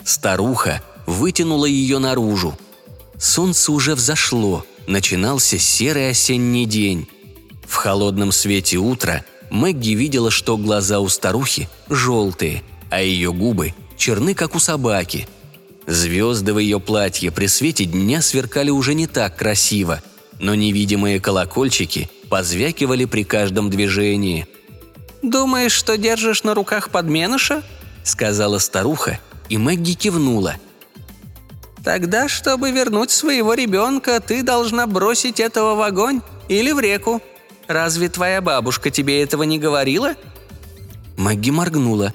Старуха 0.05 0.83
вытянула 1.07 1.65
ее 1.65 1.99
наружу. 1.99 2.57
Солнце 3.19 3.73
уже 3.73 3.95
взошло, 3.95 4.67
начинался 4.87 5.59
серый 5.59 6.11
осенний 6.11 6.67
день. 6.67 7.09
В 7.67 7.75
холодном 7.77 8.33
свете 8.33 8.77
утра 8.77 9.25
Мэгги 9.51 9.95
видела, 9.95 10.31
что 10.31 10.59
глаза 10.59 11.01
у 11.01 11.09
старухи 11.09 11.71
желтые, 11.89 12.63
а 12.91 13.01
ее 13.01 13.33
губы 13.33 13.75
черны, 13.97 14.35
как 14.35 14.55
у 14.55 14.59
собаки. 14.59 15.29
Звезды 15.87 16.55
в 16.55 16.59
ее 16.59 16.81
платье 16.81 17.31
при 17.31 17.47
свете 17.47 17.85
дня 17.85 18.23
сверкали 18.23 18.71
уже 18.71 18.95
не 18.95 19.07
так 19.07 19.37
красиво, 19.37 20.03
но 20.39 20.55
невидимые 20.55 21.21
колокольчики 21.21 22.11
позвякивали 22.29 23.05
при 23.05 23.25
каждом 23.25 23.71
движении. 23.71 24.47
«Думаешь, 25.23 25.73
что 25.73 25.97
держишь 25.97 26.43
на 26.43 26.55
руках 26.55 26.91
подменыша?»– 26.91 27.63
сказала 28.05 28.59
старуха, 28.59 29.21
и 29.49 29.59
Мэгги 29.59 29.93
кивнула. 29.93 30.57
«Тогда, 31.83 32.29
чтобы 32.29 32.71
вернуть 32.71 33.11
своего 33.11 33.55
ребенка, 33.55 34.21
ты 34.21 34.43
должна 34.43 34.87
бросить 34.87 35.41
этого 35.41 35.75
в 35.75 35.83
огонь 35.83 36.23
или 36.49 36.73
в 36.73 36.81
реку. 36.81 37.23
Разве 37.69 38.09
твоя 38.09 38.41
бабушка 38.41 38.91
тебе 38.91 39.23
этого 39.23 39.43
не 39.43 39.59
говорила?» 39.59 40.15
Мэгги 41.17 41.51
моргнула. 41.51 42.13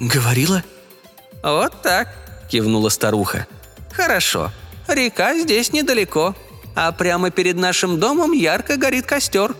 «Говорила?» 0.00 0.62
«Вот 1.44 1.82
так»,– 1.82 2.08
кивнула 2.48 2.88
старуха. 2.88 3.46
«Хорошо. 3.92 4.50
Река 4.88 5.38
здесь 5.38 5.72
недалеко, 5.72 6.34
а 6.74 6.90
прямо 6.90 7.30
перед 7.30 7.56
нашим 7.56 8.00
домом 8.00 8.32
ярко 8.32 8.78
горит 8.78 9.04
костер. 9.04 9.54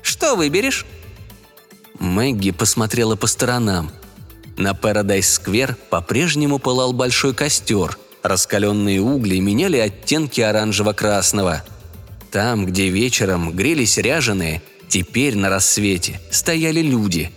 Что 0.00 0.34
выберешь?» 0.34 0.86
Мэгги 1.98 2.52
посмотрела 2.52 3.16
по 3.16 3.26
сторонам. 3.26 3.90
На 4.56 4.72
Парадайз-сквер 4.72 5.76
по-прежнему 5.90 6.58
пылал 6.58 6.94
большой 6.94 7.34
костер. 7.34 7.98
Раскаленные 8.22 9.02
угли 9.02 9.38
меняли 9.40 9.76
оттенки 9.76 10.40
оранжево-красного. 10.40 11.62
Там, 12.30 12.64
где 12.64 12.88
вечером 12.88 13.52
грелись 13.52 13.98
ряженые, 13.98 14.62
теперь 14.88 15.36
на 15.36 15.50
рассвете 15.50 16.18
стояли 16.30 16.80
люди. 16.80 17.30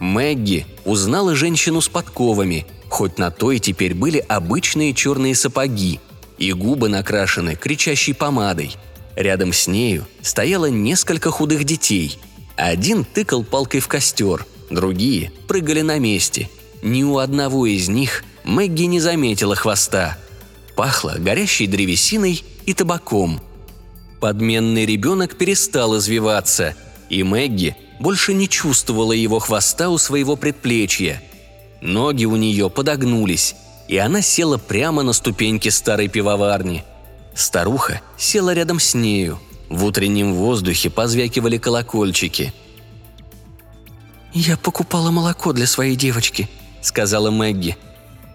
Мэгги 0.00 0.66
узнала 0.84 1.36
женщину 1.36 1.80
с 1.80 1.88
подковами, 1.88 2.66
хоть 2.92 3.16
на 3.16 3.30
той 3.30 3.58
теперь 3.58 3.94
были 3.94 4.18
обычные 4.18 4.92
черные 4.92 5.34
сапоги, 5.34 5.98
и 6.36 6.52
губы 6.52 6.90
накрашены 6.90 7.56
кричащей 7.56 8.12
помадой. 8.12 8.76
Рядом 9.16 9.54
с 9.54 9.66
нею 9.66 10.06
стояло 10.20 10.66
несколько 10.66 11.30
худых 11.30 11.64
детей. 11.64 12.18
Один 12.54 13.06
тыкал 13.06 13.44
палкой 13.44 13.80
в 13.80 13.88
костер, 13.88 14.44
другие 14.68 15.32
прыгали 15.48 15.80
на 15.80 15.98
месте. 15.98 16.50
Ни 16.82 17.02
у 17.02 17.16
одного 17.16 17.64
из 17.64 17.88
них 17.88 18.24
Мэгги 18.44 18.82
не 18.82 19.00
заметила 19.00 19.56
хвоста. 19.56 20.18
Пахло 20.76 21.14
горящей 21.18 21.66
древесиной 21.66 22.44
и 22.66 22.74
табаком. 22.74 23.40
Подменный 24.20 24.84
ребенок 24.84 25.36
перестал 25.38 25.96
извиваться, 25.96 26.74
и 27.08 27.22
Мэгги 27.22 27.74
больше 28.00 28.34
не 28.34 28.50
чувствовала 28.50 29.12
его 29.12 29.38
хвоста 29.38 29.88
у 29.88 29.96
своего 29.96 30.36
предплечья– 30.36 31.22
Ноги 31.82 32.26
у 32.26 32.36
нее 32.36 32.70
подогнулись, 32.70 33.56
и 33.88 33.96
она 33.96 34.22
села 34.22 34.56
прямо 34.56 35.02
на 35.02 35.12
ступеньки 35.12 35.68
старой 35.68 36.06
пивоварни. 36.06 36.84
Старуха 37.34 38.00
села 38.16 38.54
рядом 38.54 38.78
с 38.78 38.94
нею. 38.94 39.40
В 39.68 39.84
утреннем 39.84 40.34
воздухе 40.34 40.90
позвякивали 40.90 41.58
колокольчики. 41.58 42.54
«Я 44.32 44.56
покупала 44.56 45.10
молоко 45.10 45.52
для 45.52 45.66
своей 45.66 45.96
девочки»,— 45.96 46.48
сказала 46.80 47.32
Мэгги. 47.32 47.76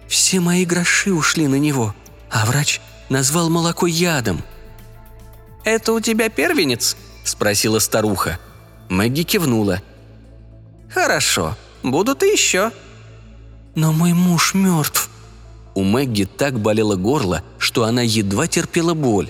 «Все 0.10 0.42
мои 0.42 0.66
гроши 0.66 1.14
ушли 1.14 1.48
на 1.48 1.56
него, 1.56 1.96
а 2.30 2.46
врач 2.46 2.82
назвал 3.08 3.50
молоко 3.50 3.88
ядом». 3.88 4.44
«Это 5.64 5.94
у 5.94 6.02
тебя 6.02 6.30
первенец?»– 6.30 6.98
спросила 7.24 7.80
старуха. 7.80 8.40
Мэгги 8.90 9.24
кивнула. 9.24 9.82
«Хорошо, 10.90 11.56
будут 11.82 12.24
и 12.24 12.28
еще», 12.28 12.72
«Но 13.78 13.94
мой 13.94 14.14
муж 14.14 14.56
мертв». 14.56 15.08
У 15.76 15.84
Мэгги 15.84 16.24
так 16.24 16.60
болело 16.60 16.96
горло, 16.96 17.44
что 17.60 17.84
она 17.84 18.02
едва 18.02 18.48
терпела 18.48 18.96
боль. 18.96 19.30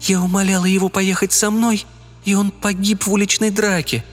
«Я 0.00 0.22
умоляла 0.22 0.66
его 0.66 0.88
поехать 0.88 1.32
со 1.32 1.50
мной, 1.50 1.86
и 2.24 2.36
он 2.36 2.52
погиб 2.52 3.04
в 3.04 3.12
уличной 3.12 3.50
драке». 3.50 4.04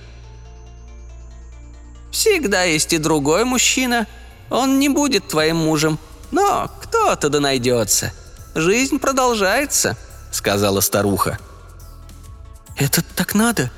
«Всегда 2.09 2.63
есть 2.63 2.91
и 2.93 2.97
другой 2.97 3.45
мужчина. 3.45 4.07
Он 4.49 4.79
не 4.79 4.89
будет 4.89 5.27
твоим 5.27 5.57
мужем, 5.57 5.99
но 6.31 6.71
кто-то 6.81 7.29
да 7.29 7.39
найдется. 7.39 8.13
Жизнь 8.55 8.97
продолжается»,— 8.97 9.95
сказала 10.31 10.79
старуха. 10.79 11.37
«Это 12.77 13.03
так 13.15 13.35
надо?» 13.35 13.69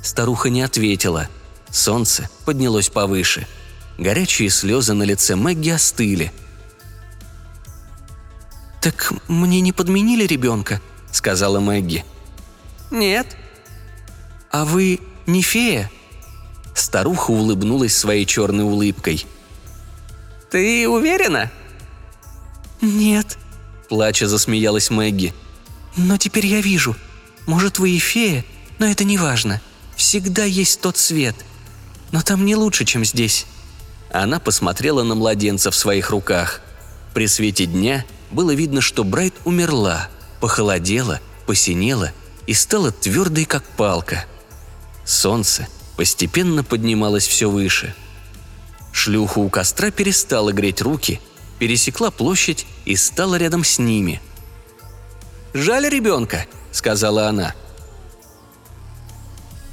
Старуха 0.00 0.48
не 0.48 0.62
ответила. 0.62 1.26
Солнце 1.70 2.30
поднялось 2.44 2.88
повыше— 2.88 3.48
Горячие 4.00 4.48
слезы 4.48 4.94
на 4.94 5.02
лице 5.02 5.36
Мэгги 5.36 5.68
остыли. 5.68 6.32
«Так 8.80 9.12
мне 9.28 9.60
не 9.60 9.72
подменили 9.74 10.26
ребенка?»– 10.26 10.80
сказала 11.12 11.60
Мэгги. 11.60 12.06
«Нет». 12.90 13.36
«А 14.50 14.64
вы 14.64 15.00
не 15.26 15.42
фея?» 15.42 15.90
Старуха 16.74 17.30
улыбнулась 17.30 17.94
своей 17.94 18.24
черной 18.24 18.64
улыбкой. 18.64 19.26
«Ты 20.50 20.88
уверена?» 20.88 21.50
«Нет. 22.80 23.36
плача 23.90 24.26
засмеялась 24.26 24.88
Мэгги. 24.88 25.34
«Но 25.98 26.16
теперь 26.16 26.46
я 26.46 26.62
вижу. 26.62 26.96
Может, 27.46 27.78
вы 27.78 27.90
и 27.90 27.98
фея, 27.98 28.46
но 28.78 28.86
это 28.86 29.04
не 29.04 29.18
важно. 29.18 29.60
Всегда 29.94 30.44
есть 30.44 30.80
тот 30.80 30.96
свет. 30.96 31.36
Но 32.12 32.22
там 32.22 32.46
не 32.46 32.56
лучше, 32.56 32.86
чем 32.86 33.04
здесь». 33.04 33.46
Она 34.12 34.40
посмотрела 34.40 35.02
на 35.04 35.14
младенца 35.14 35.70
в 35.70 35.76
своих 35.76 36.10
руках. 36.10 36.60
При 37.14 37.26
свете 37.28 37.66
дня 37.66 38.04
было 38.30 38.52
видно, 38.52 38.80
что 38.80 39.04
Брайт 39.04 39.34
умерла, 39.44 40.08
похолодела, 40.40 41.20
посинела 41.46 42.12
и 42.46 42.54
стала 42.54 42.90
твердой, 42.90 43.44
как 43.44 43.62
палка. 43.62 44.24
Солнце 45.04 45.68
постепенно 45.96 46.64
поднималось 46.64 47.26
все 47.26 47.48
выше. 47.48 47.94
Шлюха 48.92 49.38
у 49.38 49.48
костра 49.48 49.90
перестала 49.90 50.52
греть 50.52 50.82
руки, 50.82 51.20
пересекла 51.58 52.10
площадь 52.10 52.66
и 52.84 52.96
стала 52.96 53.36
рядом 53.36 53.64
с 53.64 53.78
ними. 53.78 54.20
«Жаль 55.52 55.88
ребенка»,— 55.88 56.46
сказала 56.72 57.28
она. 57.28 57.54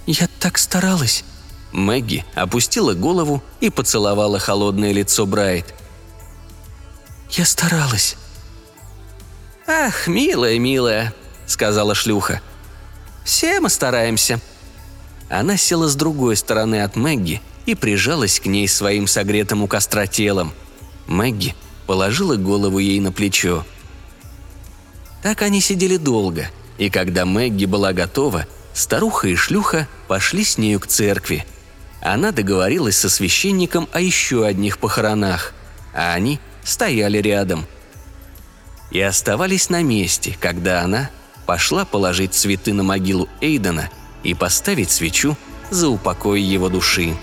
«Я 0.05 0.27
так 0.39 0.57
старалась», 0.57 1.23
Мэгги 1.71 2.25
опустила 2.33 2.93
голову 2.93 3.43
и 3.59 3.69
поцеловала 3.69 4.39
холодное 4.39 4.91
лицо 4.91 5.25
Брайт. 5.25 5.73
«Я 7.31 7.45
старалась». 7.45 8.15
«Ах, 9.67 10.07
милая, 10.07 10.57
милая»,— 10.59 11.13
сказала 11.45 11.93
шлюха. 11.93 12.41
«Все 13.25 13.59
мы 13.59 13.69
стараемся». 13.69 14.39
Она 15.29 15.57
села 15.57 15.89
с 15.89 15.95
другой 15.95 16.37
стороны 16.37 16.83
от 16.83 16.95
Мэгги 16.95 17.41
и 17.65 17.75
прижалась 17.75 18.39
к 18.39 18.45
ней 18.45 18.65
своим 18.69 19.07
согретым 19.07 19.61
у 19.61 19.67
костра 19.67 20.07
телом. 20.07 20.53
Мэгги 21.05 21.53
положила 21.85 22.37
голову 22.37 22.79
ей 22.79 23.01
на 23.01 23.11
плечо. 23.11 23.65
Так 25.21 25.41
они 25.41 25.59
сидели 25.59 25.97
долго, 25.97 26.49
и 26.77 26.89
когда 26.89 27.25
Мэгги 27.25 27.65
была 27.65 27.91
готова, 27.91 28.47
старуха 28.73 29.27
и 29.27 29.35
шлюха 29.35 29.89
пошли 30.07 30.45
с 30.45 30.57
нею 30.57 30.79
к 30.79 30.87
церкви– 30.87 31.45
она 32.01 32.31
договорилась 32.31 32.97
со 32.97 33.09
священником 33.09 33.87
о 33.91 33.99
еще 33.99 34.45
одних 34.45 34.77
похоронах, 34.77 35.53
а 35.93 36.13
они 36.13 36.39
стояли 36.63 37.17
рядом. 37.17 37.65
И 38.91 39.01
оставались 39.01 39.69
на 39.69 39.81
месте, 39.83 40.37
когда 40.39 40.81
она 40.81 41.09
пошла 41.45 41.85
положить 41.85 42.33
цветы 42.33 42.73
на 42.73 42.83
могилу 42.83 43.27
Эйдена 43.41 43.89
и 44.23 44.33
поставить 44.33 44.91
свечу 44.91 45.35
за 45.69 45.89
упокой 45.89 46.41
его 46.41 46.69
души. 46.69 47.15